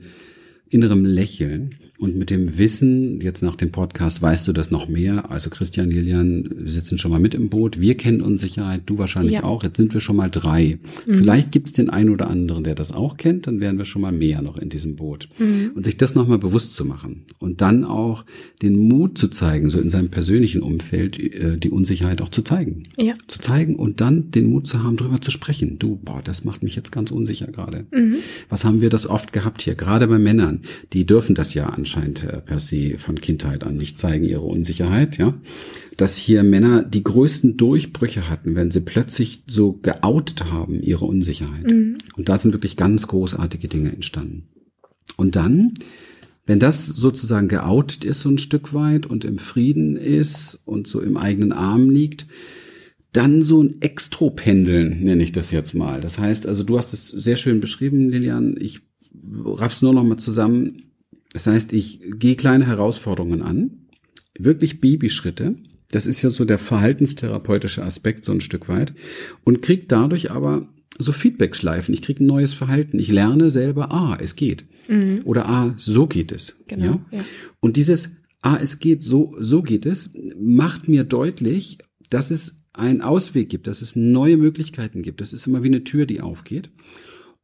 innerem 0.68 1.04
Lächeln. 1.04 1.76
Und 2.00 2.14
mit 2.14 2.30
dem 2.30 2.58
Wissen, 2.58 3.20
jetzt 3.20 3.42
nach 3.42 3.56
dem 3.56 3.72
Podcast 3.72 4.22
weißt 4.22 4.46
du 4.46 4.52
das 4.52 4.70
noch 4.70 4.88
mehr. 4.88 5.32
Also 5.32 5.50
Christian, 5.50 5.90
Lilian 5.90 6.48
sitzen 6.64 6.96
schon 6.96 7.10
mal 7.10 7.18
mit 7.18 7.34
im 7.34 7.48
Boot. 7.48 7.80
Wir 7.80 7.96
kennen 7.96 8.20
Unsicherheit, 8.20 8.82
du 8.86 8.98
wahrscheinlich 8.98 9.34
ja. 9.34 9.42
auch. 9.42 9.64
Jetzt 9.64 9.78
sind 9.78 9.92
wir 9.94 10.00
schon 10.00 10.14
mal 10.14 10.30
drei. 10.30 10.78
Mhm. 11.06 11.14
Vielleicht 11.14 11.50
gibt 11.50 11.66
es 11.66 11.72
den 11.72 11.90
einen 11.90 12.10
oder 12.10 12.30
anderen, 12.30 12.62
der 12.62 12.76
das 12.76 12.92
auch 12.92 13.16
kennt. 13.16 13.48
Dann 13.48 13.58
wären 13.58 13.78
wir 13.78 13.84
schon 13.84 14.02
mal 14.02 14.12
mehr 14.12 14.42
noch 14.42 14.58
in 14.58 14.68
diesem 14.68 14.94
Boot. 14.94 15.28
Mhm. 15.38 15.72
Und 15.74 15.86
sich 15.86 15.96
das 15.96 16.14
nochmal 16.14 16.38
bewusst 16.38 16.76
zu 16.76 16.84
machen. 16.84 17.24
Und 17.40 17.62
dann 17.62 17.82
auch 17.82 18.24
den 18.62 18.76
Mut 18.76 19.18
zu 19.18 19.26
zeigen, 19.26 19.68
so 19.68 19.80
in 19.80 19.90
seinem 19.90 20.10
persönlichen 20.10 20.62
Umfeld, 20.62 21.18
äh, 21.18 21.58
die 21.58 21.70
Unsicherheit 21.70 22.22
auch 22.22 22.28
zu 22.28 22.42
zeigen. 22.42 22.84
Ja. 22.96 23.14
Zu 23.26 23.40
zeigen 23.40 23.74
und 23.74 24.00
dann 24.00 24.30
den 24.30 24.48
Mut 24.48 24.68
zu 24.68 24.84
haben, 24.84 24.96
drüber 24.96 25.20
zu 25.20 25.32
sprechen. 25.32 25.80
Du, 25.80 25.96
boah, 25.96 26.20
das 26.22 26.44
macht 26.44 26.62
mich 26.62 26.76
jetzt 26.76 26.92
ganz 26.92 27.10
unsicher 27.10 27.48
gerade. 27.48 27.86
Mhm. 27.90 28.18
Was 28.48 28.64
haben 28.64 28.82
wir 28.82 28.88
das 28.88 29.08
oft 29.08 29.32
gehabt 29.32 29.62
hier? 29.62 29.74
Gerade 29.74 30.06
bei 30.06 30.20
Männern. 30.20 30.60
Die 30.92 31.04
dürfen 31.04 31.34
das 31.34 31.54
ja 31.54 31.66
anschauen 31.66 31.87
anscheinend 31.88 32.24
äh, 32.24 32.40
per 32.40 32.58
se 32.58 32.98
von 32.98 33.20
Kindheit 33.20 33.64
an 33.64 33.76
nicht 33.76 33.98
zeigen 33.98 34.24
ihre 34.24 34.42
Unsicherheit, 34.42 35.18
ja. 35.18 35.34
Dass 35.96 36.16
hier 36.16 36.42
Männer 36.42 36.82
die 36.82 37.02
größten 37.02 37.56
Durchbrüche 37.56 38.28
hatten, 38.28 38.54
wenn 38.54 38.70
sie 38.70 38.80
plötzlich 38.80 39.42
so 39.46 39.72
geoutet 39.72 40.44
haben, 40.44 40.80
ihre 40.80 41.06
Unsicherheit. 41.06 41.66
Mhm. 41.66 41.98
Und 42.16 42.28
da 42.28 42.36
sind 42.36 42.52
wirklich 42.52 42.76
ganz 42.76 43.08
großartige 43.08 43.68
Dinge 43.68 43.92
entstanden. 43.92 44.48
Und 45.16 45.34
dann, 45.34 45.74
wenn 46.46 46.60
das 46.60 46.86
sozusagen 46.86 47.48
geoutet 47.48 48.04
ist 48.04 48.20
so 48.20 48.28
ein 48.28 48.38
Stück 48.38 48.74
weit 48.74 49.06
und 49.06 49.24
im 49.24 49.38
Frieden 49.38 49.96
ist 49.96 50.62
und 50.66 50.86
so 50.86 51.00
im 51.00 51.16
eigenen 51.16 51.52
Arm 51.52 51.90
liegt, 51.90 52.26
dann 53.12 53.42
so 53.42 53.62
ein 53.62 53.80
Extropendeln 53.80 55.02
nenne 55.02 55.22
ich 55.24 55.32
das 55.32 55.50
jetzt 55.50 55.74
mal. 55.74 56.00
Das 56.00 56.18
heißt, 56.18 56.46
also 56.46 56.62
du 56.62 56.76
hast 56.76 56.92
es 56.92 57.08
sehr 57.08 57.36
schön 57.36 57.60
beschrieben, 57.60 58.10
Lilian. 58.10 58.56
Ich 58.60 58.80
raff's 59.44 59.82
nur 59.82 59.94
noch 59.94 60.04
mal 60.04 60.18
zusammen. 60.18 60.87
Das 61.32 61.46
heißt, 61.46 61.72
ich 61.72 62.00
gehe 62.18 62.36
kleine 62.36 62.66
Herausforderungen 62.66 63.42
an, 63.42 63.88
wirklich 64.38 64.80
Babyschritte. 64.80 65.56
Das 65.90 66.06
ist 66.06 66.22
ja 66.22 66.30
so 66.30 66.44
der 66.44 66.58
verhaltenstherapeutische 66.58 67.84
Aspekt 67.84 68.24
so 68.24 68.32
ein 68.32 68.40
Stück 68.40 68.68
weit 68.68 68.94
und 69.44 69.62
krieg 69.62 69.88
dadurch 69.88 70.30
aber 70.30 70.68
so 70.98 71.12
Feedbackschleifen. 71.12 71.94
Ich 71.94 72.02
krieg 72.02 72.20
ein 72.20 72.26
neues 72.26 72.52
Verhalten. 72.52 72.98
Ich 72.98 73.10
lerne 73.10 73.50
selber, 73.50 73.92
ah, 73.92 74.18
es 74.20 74.36
geht. 74.36 74.64
Mhm. 74.88 75.20
Oder 75.24 75.48
ah, 75.48 75.74
so 75.76 76.06
geht 76.06 76.32
es. 76.32 76.56
Genau, 76.66 76.84
ja? 76.84 77.18
ja. 77.18 77.24
Und 77.60 77.76
dieses 77.76 78.16
ah, 78.42 78.58
es 78.60 78.78
geht, 78.78 79.04
so, 79.04 79.34
so 79.38 79.62
geht 79.62 79.86
es, 79.86 80.12
macht 80.38 80.88
mir 80.88 81.04
deutlich, 81.04 81.78
dass 82.10 82.30
es 82.30 82.64
einen 82.72 83.02
Ausweg 83.02 83.48
gibt, 83.48 83.66
dass 83.66 83.82
es 83.82 83.96
neue 83.96 84.36
Möglichkeiten 84.36 85.02
gibt. 85.02 85.20
Das 85.20 85.32
ist 85.32 85.46
immer 85.46 85.62
wie 85.62 85.68
eine 85.68 85.84
Tür, 85.84 86.06
die 86.06 86.20
aufgeht 86.20 86.70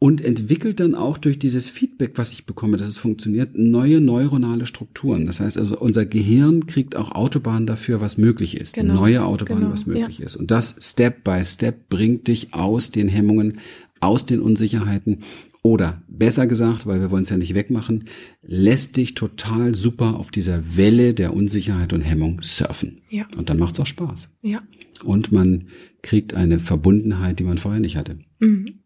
und 0.04 0.20
entwickelt 0.22 0.80
dann 0.80 0.94
auch 0.94 1.16
durch 1.16 1.38
dieses 1.38 1.70
Feedback, 1.70 2.18
was 2.18 2.30
ich 2.30 2.44
bekomme, 2.44 2.76
dass 2.76 2.88
es 2.88 2.98
funktioniert, 2.98 3.56
neue 3.56 4.02
neuronale 4.02 4.66
Strukturen. 4.66 5.24
Das 5.24 5.40
heißt 5.40 5.56
also, 5.56 5.78
unser 5.78 6.04
Gehirn 6.04 6.66
kriegt 6.66 6.94
auch 6.94 7.12
Autobahnen 7.12 7.66
dafür, 7.66 8.02
was 8.02 8.18
möglich 8.18 8.58
ist. 8.58 8.74
Genau, 8.74 8.96
neue 8.96 9.24
Autobahnen, 9.24 9.62
genau, 9.62 9.72
was 9.72 9.86
möglich 9.86 10.18
ja. 10.18 10.26
ist. 10.26 10.36
Und 10.36 10.50
das 10.50 10.76
Step 10.78 11.24
by 11.24 11.42
Step 11.42 11.88
bringt 11.88 12.28
dich 12.28 12.52
aus 12.52 12.90
den 12.90 13.08
Hemmungen, 13.08 13.60
aus 13.98 14.26
den 14.26 14.40
Unsicherheiten 14.40 15.20
oder 15.62 16.02
besser 16.06 16.46
gesagt, 16.46 16.84
weil 16.84 17.00
wir 17.00 17.10
wollen 17.10 17.22
es 17.22 17.30
ja 17.30 17.38
nicht 17.38 17.54
wegmachen, 17.54 18.04
lässt 18.42 18.98
dich 18.98 19.14
total 19.14 19.74
super 19.74 20.16
auf 20.16 20.30
dieser 20.30 20.76
Welle 20.76 21.14
der 21.14 21.32
Unsicherheit 21.32 21.94
und 21.94 22.02
Hemmung 22.02 22.42
surfen. 22.42 22.98
Ja. 23.08 23.26
Und 23.38 23.48
dann 23.48 23.58
macht 23.58 23.72
es 23.72 23.80
auch 23.80 23.86
Spaß. 23.86 24.28
Ja. 24.42 24.62
Und 25.02 25.32
man 25.32 25.68
kriegt 26.02 26.34
eine 26.34 26.58
Verbundenheit, 26.58 27.38
die 27.38 27.44
man 27.44 27.56
vorher 27.56 27.80
nicht 27.80 27.96
hatte. 27.96 28.18
Mhm. 28.38 28.83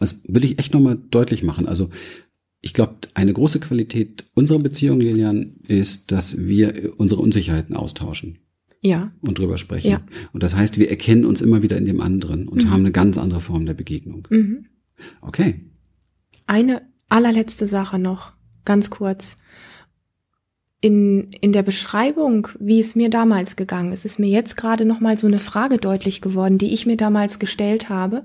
Das 0.00 0.22
will 0.26 0.44
ich 0.44 0.58
echt 0.58 0.74
nochmal 0.74 0.98
deutlich 1.10 1.42
machen. 1.42 1.68
Also 1.68 1.90
ich 2.62 2.74
glaube, 2.74 2.96
eine 3.14 3.32
große 3.32 3.60
Qualität 3.60 4.24
unserer 4.34 4.58
Beziehung, 4.58 5.00
Lilian, 5.00 5.56
ist, 5.66 6.10
dass 6.10 6.36
wir 6.38 6.92
unsere 6.98 7.20
Unsicherheiten 7.20 7.76
austauschen. 7.76 8.38
Ja. 8.82 9.12
Und 9.20 9.38
drüber 9.38 9.58
sprechen. 9.58 9.90
Ja. 9.90 10.02
Und 10.32 10.42
das 10.42 10.56
heißt, 10.56 10.78
wir 10.78 10.90
erkennen 10.90 11.26
uns 11.26 11.42
immer 11.42 11.62
wieder 11.62 11.76
in 11.76 11.84
dem 11.84 12.00
anderen 12.00 12.48
und 12.48 12.64
mhm. 12.64 12.70
haben 12.70 12.80
eine 12.80 12.92
ganz 12.92 13.18
andere 13.18 13.40
Form 13.40 13.66
der 13.66 13.74
Begegnung. 13.74 14.26
Mhm. 14.30 14.66
Okay. 15.20 15.60
Eine 16.46 16.82
allerletzte 17.08 17.66
Sache 17.66 17.98
noch, 17.98 18.32
ganz 18.64 18.88
kurz. 18.90 19.36
In, 20.80 21.32
in 21.42 21.52
der 21.52 21.62
Beschreibung, 21.62 22.48
wie 22.58 22.80
es 22.80 22.94
mir 22.94 23.10
damals 23.10 23.56
gegangen 23.56 23.92
ist, 23.92 24.06
ist 24.06 24.18
mir 24.18 24.30
jetzt 24.30 24.56
gerade 24.56 24.86
nochmal 24.86 25.18
so 25.18 25.26
eine 25.26 25.38
Frage 25.38 25.76
deutlich 25.76 26.22
geworden, 26.22 26.56
die 26.56 26.72
ich 26.72 26.86
mir 26.86 26.96
damals 26.96 27.38
gestellt 27.38 27.90
habe, 27.90 28.24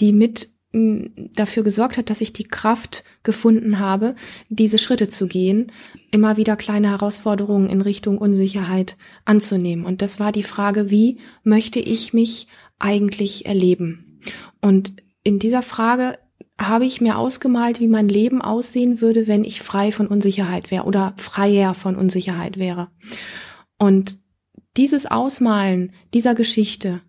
die 0.00 0.14
mit 0.14 0.48
dafür 0.72 1.64
gesorgt 1.64 1.98
hat, 1.98 2.10
dass 2.10 2.20
ich 2.20 2.32
die 2.32 2.44
Kraft 2.44 3.02
gefunden 3.24 3.80
habe, 3.80 4.14
diese 4.48 4.78
Schritte 4.78 5.08
zu 5.08 5.26
gehen, 5.26 5.72
immer 6.12 6.36
wieder 6.36 6.56
kleine 6.56 6.90
Herausforderungen 6.90 7.68
in 7.68 7.80
Richtung 7.80 8.18
Unsicherheit 8.18 8.96
anzunehmen. 9.24 9.84
Und 9.84 10.00
das 10.00 10.20
war 10.20 10.30
die 10.30 10.44
Frage, 10.44 10.90
wie 10.90 11.18
möchte 11.42 11.80
ich 11.80 12.12
mich 12.12 12.46
eigentlich 12.78 13.46
erleben? 13.46 14.20
Und 14.60 14.94
in 15.24 15.40
dieser 15.40 15.62
Frage 15.62 16.18
habe 16.60 16.84
ich 16.84 17.00
mir 17.00 17.18
ausgemalt, 17.18 17.80
wie 17.80 17.88
mein 17.88 18.08
Leben 18.08 18.40
aussehen 18.40 19.00
würde, 19.00 19.26
wenn 19.26 19.44
ich 19.44 19.62
frei 19.62 19.90
von 19.90 20.06
Unsicherheit 20.06 20.70
wäre 20.70 20.84
oder 20.84 21.14
freier 21.16 21.74
von 21.74 21.96
Unsicherheit 21.96 22.58
wäre. 22.58 22.88
Und 23.78 24.18
dieses 24.76 25.06
Ausmalen 25.06 25.92
dieser 26.14 26.34
Geschichte 26.34 27.00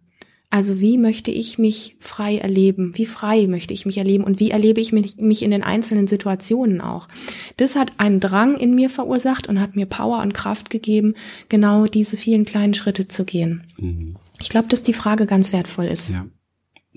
also 0.51 0.81
wie 0.81 0.97
möchte 0.97 1.31
ich 1.31 1.57
mich 1.57 1.95
frei 1.99 2.37
erleben? 2.37 2.91
Wie 2.95 3.05
frei 3.05 3.47
möchte 3.47 3.73
ich 3.73 3.85
mich 3.85 3.97
erleben? 3.97 4.25
Und 4.25 4.41
wie 4.41 4.51
erlebe 4.51 4.81
ich 4.81 4.91
mich, 4.91 5.15
mich, 5.15 5.43
in 5.43 5.51
den 5.51 5.63
einzelnen 5.63 6.07
Situationen 6.07 6.81
auch? 6.81 7.07
Das 7.55 7.77
hat 7.77 7.93
einen 7.97 8.19
Drang 8.19 8.57
in 8.57 8.75
mir 8.75 8.89
verursacht 8.89 9.47
und 9.47 9.61
hat 9.61 9.77
mir 9.77 9.85
Power 9.85 10.21
und 10.21 10.33
Kraft 10.33 10.69
gegeben, 10.69 11.15
genau 11.47 11.87
diese 11.87 12.17
vielen 12.17 12.43
kleinen 12.43 12.73
Schritte 12.73 13.07
zu 13.07 13.23
gehen. 13.23 13.63
Mhm. 13.77 14.17
Ich 14.41 14.49
glaube, 14.49 14.67
dass 14.67 14.83
die 14.83 14.93
Frage 14.93 15.25
ganz 15.25 15.53
wertvoll 15.53 15.85
ist. 15.85 16.09
Ja, 16.09 16.27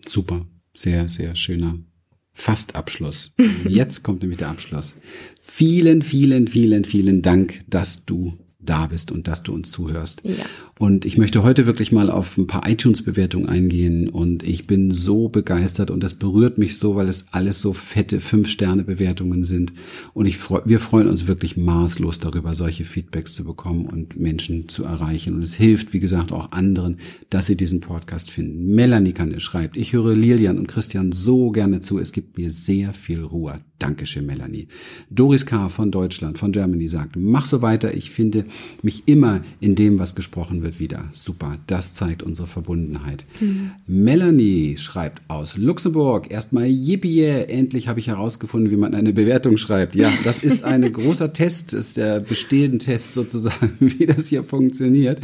super. 0.05 0.47
Sehr, 0.75 1.09
sehr 1.09 1.37
schöner 1.37 1.79
Fast 2.33 2.75
Abschluss. 2.75 3.35
Jetzt 3.69 4.03
kommt 4.03 4.23
nämlich 4.23 4.39
der 4.39 4.49
Abschluss. 4.49 4.97
Vielen, 5.41 6.03
vielen, 6.03 6.49
vielen, 6.49 6.85
vielen 6.85 7.23
Dank, 7.23 7.61
dass 7.69 8.05
du 8.05 8.37
da 8.65 8.87
bist 8.87 9.13
und 9.13 9.29
dass 9.29 9.43
du 9.43 9.53
uns 9.53 9.71
zuhörst. 9.71 10.23
Ja. 10.25 10.45
Und 10.79 11.05
ich 11.05 11.19
möchte 11.19 11.43
heute 11.43 11.67
wirklich 11.67 11.93
mal 11.93 12.11
auf 12.11 12.37
ein 12.37 12.47
paar 12.47 12.69
iTunes-Bewertungen 12.69 13.49
eingehen 13.49 14.09
und 14.09 14.43
ich 14.43 14.67
bin 14.67 14.91
so 14.91 15.29
begeistert 15.29 15.91
und 15.91 16.03
das 16.03 16.15
berührt 16.15 16.59
mich 16.59 16.79
so, 16.79 16.97
weil 16.97 17.09
es 17.09 17.27
alles 17.31 17.61
so 17.61 17.73
fette 17.73 18.21
Fünf-Sterne-Bewertungen 18.21 19.45
sind. 19.45 19.73
Und 20.15 20.27
ich 20.27 20.39
freu, 20.39 20.61
wir 20.65 20.81
freuen 20.81 21.09
uns 21.09 21.27
wirklich 21.27 21.57
maßlos 21.57 22.19
darüber, 22.19 22.55
solche 22.55 22.85
Feedbacks 22.85 23.35
zu 23.35 23.45
bekommen 23.45 23.87
und 23.87 24.19
Menschen 24.19 24.69
zu 24.69 24.85
erreichen. 24.85 25.35
Und 25.35 25.43
es 25.43 25.55
hilft, 25.55 25.93
wie 25.93 26.01
gesagt, 26.01 26.33
auch 26.33 26.53
anderen, 26.53 26.97
dass 27.31 27.47
sie 27.47 27.57
diesen 27.57 27.81
Podcast 27.81 28.31
finden. 28.31 28.75
Melanie 28.75 29.13
Kanne 29.13 29.39
schreibt, 29.41 29.77
ich 29.77 29.93
höre 29.93 30.15
Lilian 30.15 30.59
und 30.59 30.67
Christian 30.67 31.13
so 31.13 31.51
gerne 31.51 31.81
zu. 31.81 31.99
Es 31.99 32.13
gibt 32.13 32.37
mir 32.37 32.51
sehr 32.51 32.93
viel 32.93 33.23
Ruhe. 33.23 33.61
Dankeschön, 33.79 34.25
Melanie. 34.25 34.69
Doris 35.11 35.47
K. 35.47 35.69
von 35.69 35.91
Deutschland, 35.91 36.39
von 36.39 36.53
Germany 36.53 36.89
sagt, 36.89 37.17
mach 37.17 37.47
so 37.47 37.61
weiter. 37.61 37.95
Ich 37.95 38.11
finde 38.11 38.47
mich 38.85 39.05
immer 39.07 39.41
in 39.61 39.75
dem, 39.75 39.99
was 39.99 40.15
gesprochen 40.15 40.63
wird, 40.63 40.79
wieder. 40.79 41.05
Super. 41.13 41.57
Das 41.67 41.95
zeigt 41.95 42.23
unsere 42.23 42.47
Verbundenheit. 42.47 43.25
Mhm. 43.41 43.71
Melanie 43.87 44.77
schreibt 44.77 45.23
aus 45.29 45.57
Luxemburg. 45.57 46.31
Erstmal 46.31 46.67
yippie, 46.67 47.25
endlich 47.25 47.89
habe 47.89 48.01
ich 48.01 48.09
herausgefunden, 48.09 48.71
wie 48.71 48.77
man 48.77 48.95
eine 48.95 49.13
Bewertung 49.13 49.57
schreibt. 49.57 49.97
Ja, 49.97 50.13
das 50.25 50.39
ist 50.39 50.65
ein 50.65 50.81
großer 50.93 51.33
Test, 51.33 51.73
ist 51.73 51.97
der 51.97 52.21
bestehende 52.21 52.79
Test 52.79 53.15
sozusagen, 53.15 53.73
wie 53.81 54.07
das 54.07 54.29
hier 54.29 54.45
funktioniert. 54.45 55.19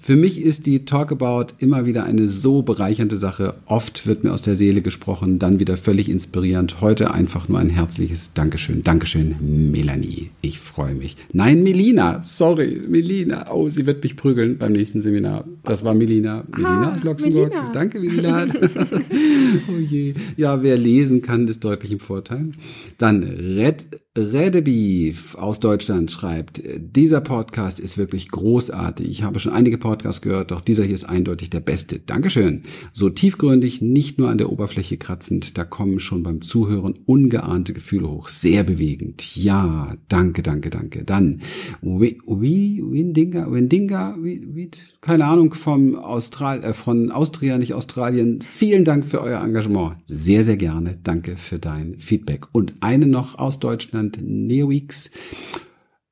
Für 0.00 0.16
mich 0.16 0.40
ist 0.40 0.66
die 0.66 0.84
Talkabout 0.84 1.54
immer 1.58 1.86
wieder 1.86 2.04
eine 2.04 2.26
so 2.26 2.62
bereichernde 2.62 3.16
Sache. 3.16 3.54
Oft 3.66 4.06
wird 4.06 4.24
mir 4.24 4.32
aus 4.32 4.42
der 4.42 4.56
Seele 4.56 4.80
gesprochen, 4.80 5.38
dann 5.38 5.60
wieder 5.60 5.76
völlig 5.76 6.08
inspirierend. 6.08 6.80
Heute 6.80 7.12
einfach 7.12 7.48
nur 7.48 7.58
ein 7.58 7.70
herzliches 7.70 8.32
Dankeschön. 8.32 8.82
Dankeschön, 8.82 9.70
Melanie. 9.70 10.30
Ich 10.40 10.58
freue 10.58 10.94
mich. 10.94 11.16
Nein, 11.32 11.62
Melina, 11.62 12.22
sorry 12.24 12.63
sorry, 12.64 12.82
Melina. 12.88 13.50
Oh, 13.52 13.70
sie 13.70 13.86
wird 13.86 14.02
mich 14.02 14.16
prügeln 14.16 14.58
beim 14.58 14.72
nächsten 14.72 15.00
Seminar. 15.00 15.44
Das 15.64 15.84
war 15.84 15.94
Melina. 15.94 16.44
Melina 16.50 16.90
ah, 16.90 16.94
aus 16.94 17.02
Luxemburg. 17.02 17.50
Melina. 17.50 17.72
Danke, 17.72 18.00
Melina. 18.00 18.46
oh 19.68 19.78
je. 19.78 20.14
Ja, 20.36 20.62
wer 20.62 20.76
lesen 20.76 21.22
kann, 21.22 21.48
ist 21.48 21.64
deutlich 21.64 21.92
im 21.92 22.00
Vorteil. 22.00 22.52
Dann 22.98 23.22
Red, 23.22 23.86
Redebeef 24.16 25.34
aus 25.34 25.60
Deutschland 25.60 26.10
schreibt, 26.10 26.62
dieser 26.78 27.20
Podcast 27.20 27.80
ist 27.80 27.98
wirklich 27.98 28.30
großartig. 28.30 29.08
Ich 29.08 29.22
habe 29.22 29.40
schon 29.40 29.52
einige 29.52 29.78
Podcasts 29.78 30.22
gehört, 30.22 30.50
doch 30.50 30.60
dieser 30.60 30.84
hier 30.84 30.94
ist 30.94 31.08
eindeutig 31.08 31.50
der 31.50 31.60
beste. 31.60 31.98
Dankeschön. 31.98 32.62
So 32.92 33.10
tiefgründig, 33.10 33.82
nicht 33.82 34.18
nur 34.18 34.30
an 34.30 34.38
der 34.38 34.52
Oberfläche 34.52 34.98
kratzend, 34.98 35.58
da 35.58 35.64
kommen 35.64 35.98
schon 35.98 36.22
beim 36.22 36.42
Zuhören 36.42 36.94
ungeahnte 37.06 37.72
Gefühle 37.72 38.08
hoch. 38.08 38.28
Sehr 38.28 38.62
bewegend. 38.62 39.34
Ja, 39.36 39.96
danke, 40.08 40.42
danke, 40.42 40.70
danke. 40.70 41.04
Dann, 41.04 41.40
wie, 41.82 42.20
wie, 42.54 42.80
Windinga, 42.82 43.50
Windinga, 43.50 44.16
wie, 44.20 44.54
wie, 44.54 44.70
keine 45.00 45.24
Ahnung, 45.26 45.54
vom 45.54 45.96
Austral, 45.96 46.62
äh, 46.62 46.72
von 46.72 47.10
Austria, 47.10 47.58
nicht 47.58 47.74
Australien. 47.74 48.40
Vielen 48.42 48.84
Dank 48.84 49.06
für 49.06 49.20
euer 49.20 49.42
Engagement. 49.42 49.96
Sehr, 50.06 50.44
sehr 50.44 50.56
gerne. 50.56 50.96
Danke 51.02 51.36
für 51.36 51.58
dein 51.58 51.98
Feedback. 51.98 52.46
Und 52.52 52.74
eine 52.80 53.06
noch 53.06 53.38
aus 53.38 53.58
Deutschland, 53.58 54.18
Neowix 54.22 55.10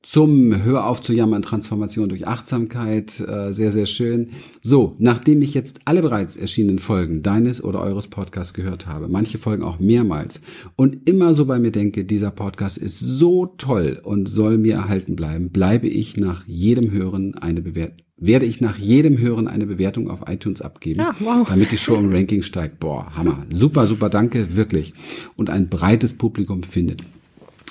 zum 0.03 0.65
Hör 0.65 0.87
auf 0.87 1.01
zu 1.01 1.13
jammern, 1.13 1.43
Transformation 1.43 2.09
durch 2.09 2.27
Achtsamkeit. 2.27 3.21
Äh, 3.21 3.53
sehr, 3.53 3.71
sehr 3.71 3.87
schön. 3.87 4.31
So, 4.63 4.97
nachdem 4.99 5.43
ich 5.43 5.55
jetzt 5.55 5.81
alle 5.85 6.03
bereits 6.03 6.37
erschienenen 6.37 6.81
Folgen 6.81 7.23
deines 7.23 7.63
oder 7.63 7.81
eures 7.81 8.09
Podcasts 8.09 8.53
gehört 8.53 8.87
habe, 8.87 9.09
manche 9.09 9.39
Folgen 9.39 9.63
auch 9.63 9.79
mehrmals 9.79 10.41
und 10.77 11.09
immer 11.09 11.35
so 11.35 11.47
bei 11.47 11.61
mir 11.61 11.71
denke, 11.71 12.05
dieser 12.05 12.33
Podcast 12.33 12.79
ist 12.79 12.99
so 12.99 13.47
toll 13.47 14.01
und 14.03 14.29
soll 14.29 14.59
mir 14.59 14.75
erhalten 14.75 15.15
bleiben, 15.15 15.51
bleibe 15.51 15.87
ich 15.89 16.17
nach 16.17 16.47
jedem 16.47 16.91
Hören 16.91 17.35
eine 17.35 17.61
Bewertung 17.61 17.99
werde 18.19 18.47
ich 18.47 18.61
nach 18.61 18.79
jedem 18.79 19.19
Hören 19.19 19.49
eine 19.49 19.67
Bewertung 19.67 20.09
auf 20.09 20.21
iTunes 20.29 20.63
abgeben, 20.63 21.01
ah, 21.01 21.17
wow. 21.19 21.49
damit 21.49 21.73
die 21.73 21.77
Show 21.77 21.97
im 21.97 22.13
Ranking 22.13 22.43
steigt. 22.43 22.79
Boah, 22.79 23.17
Hammer. 23.17 23.47
Super, 23.51 23.89
super, 23.89 24.11
danke, 24.11 24.57
wirklich. 24.57 24.95
Und 25.35 25.51
ein 25.51 25.69
breites 25.69 26.17
Publikum 26.17 26.63
findet. 26.63 27.03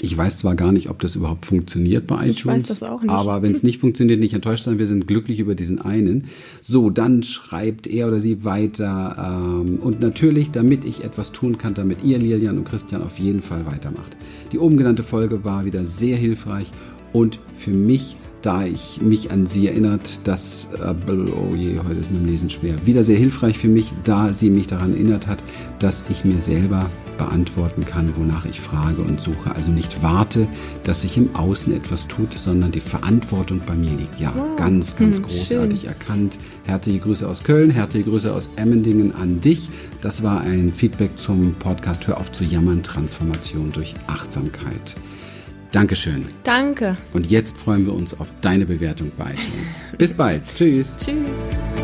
Ich 0.04 0.18
weiß 0.18 0.40
zwar 0.40 0.56
gar 0.56 0.72
nicht, 0.72 0.90
ob 0.90 1.00
das 1.00 1.16
überhaupt 1.16 1.46
funktioniert 1.46 2.08
bei 2.08 2.16
iTunes, 2.16 2.38
ich 2.38 2.46
weiß 2.48 2.64
das 2.64 2.84
auch 2.84 3.02
nicht. 3.02 3.12
aber 3.12 3.44
wenn 3.44 3.52
es 3.52 3.62
nicht 3.62 3.80
funktioniert, 3.80 4.20
nicht 4.20 4.34
enttäuscht 4.34 4.64
sein. 4.64 4.80
Wir 4.80 4.88
sind 4.88 5.08
glücklich 5.08 5.40
über 5.40 5.54
diesen 5.54 5.80
einen. 5.80 6.26
So, 6.60 6.90
dann 6.90 7.22
schreibt 7.22 7.86
er 7.86 8.08
oder 8.08 8.20
sie 8.20 8.44
weiter. 8.44 9.62
Ähm, 9.64 9.78
und 9.80 10.02
natürlich, 10.02 10.50
damit 10.50 10.86
ich 10.86 11.04
etwas 11.04 11.32
tun 11.32 11.60
kann, 11.60 11.76
damit 11.76 12.04
ihr, 12.04 12.18
Lilian 12.18 12.58
und 12.58 12.64
Christian, 12.64 13.04
auf 13.04 13.20
jeden 13.20 13.44
Fall 13.44 13.68
weitermacht. 13.68 14.18
Die 14.52 14.58
oben 14.58 14.76
genannte 14.76 15.04
Folge 15.04 15.44
war 15.44 15.66
wieder 15.66 15.86
sehr 15.86 16.18
hilfreich 16.18 16.72
und 17.14 17.40
für 17.58 17.72
mich 17.72 18.18
da 18.42 18.66
ich 18.66 19.02
mich 19.02 19.32
an 19.32 19.46
sie 19.46 19.68
erinnert, 19.68 20.20
dass, 20.26 20.68
äh, 20.80 20.94
oh 21.10 21.56
je, 21.56 21.78
heute 21.80 22.00
ist 22.00 22.12
mein 22.12 22.26
Lesen 22.28 22.50
schwer, 22.50 22.76
wieder 22.86 23.04
sehr 23.04 23.18
hilfreich 23.18 23.58
für 23.58 23.68
mich, 23.68 23.92
da 24.04 24.34
sie 24.34 24.50
mich 24.50 24.68
daran 24.68 24.94
erinnert 24.94 25.28
hat, 25.28 25.44
dass 25.80 26.04
ich 26.10 26.26
mir 26.26 26.42
selber 26.42 26.90
beantworten 27.18 27.86
kann, 27.86 28.14
wonach 28.18 28.46
ich 28.46 28.60
frage 28.60 29.02
und 29.04 29.22
suche. 29.22 29.56
Also 29.56 29.72
nicht 29.72 30.02
warte, 30.02 30.48
dass 30.84 31.02
sich 31.02 31.18
im 31.18 31.36
Außen 31.36 31.76
etwas 31.76 32.08
tut, 32.08 32.34
sondern 32.34 32.72
die 32.72 32.80
Verantwortung 32.80 33.62
bei 33.66 33.76
mir 33.76 33.92
liegt. 33.92 34.20
Ja, 34.20 34.34
wow. 34.36 34.56
ganz, 34.56 34.96
ganz 34.96 35.18
hm, 35.18 35.24
großartig 35.24 35.82
schön. 35.82 35.90
erkannt. 35.90 36.40
Herzliche 36.64 37.00
Grüße 37.00 37.28
aus 37.28 37.44
Köln, 37.44 37.70
herzliche 37.70 38.10
Grüße 38.10 38.34
aus 38.34 38.50
Emmendingen 38.56 39.14
an 39.14 39.40
dich. 39.40 39.70
Das 40.02 40.24
war 40.24 40.42
ein 40.42 40.74
Feedback 40.74 41.12
zum 41.18 41.54
Podcast 41.56 42.08
Hör 42.08 42.18
auf 42.18 42.32
zu 42.32 42.44
jammern, 42.44 42.82
Transformation 42.82 43.72
durch 43.72 43.94
Achtsamkeit. 44.08 44.96
Dankeschön. 45.72 46.26
Danke. 46.44 46.98
Und 47.14 47.30
jetzt 47.30 47.58
freuen 47.58 47.86
wir 47.86 47.94
uns 47.94 48.20
auf 48.20 48.28
deine 48.42 48.66
Bewertung 48.66 49.12
bei 49.18 49.32
iTunes. 49.32 49.84
Bis 49.98 50.14
bald. 50.14 50.44
Tschüss. 50.56 50.96
Tschüss. 50.98 51.81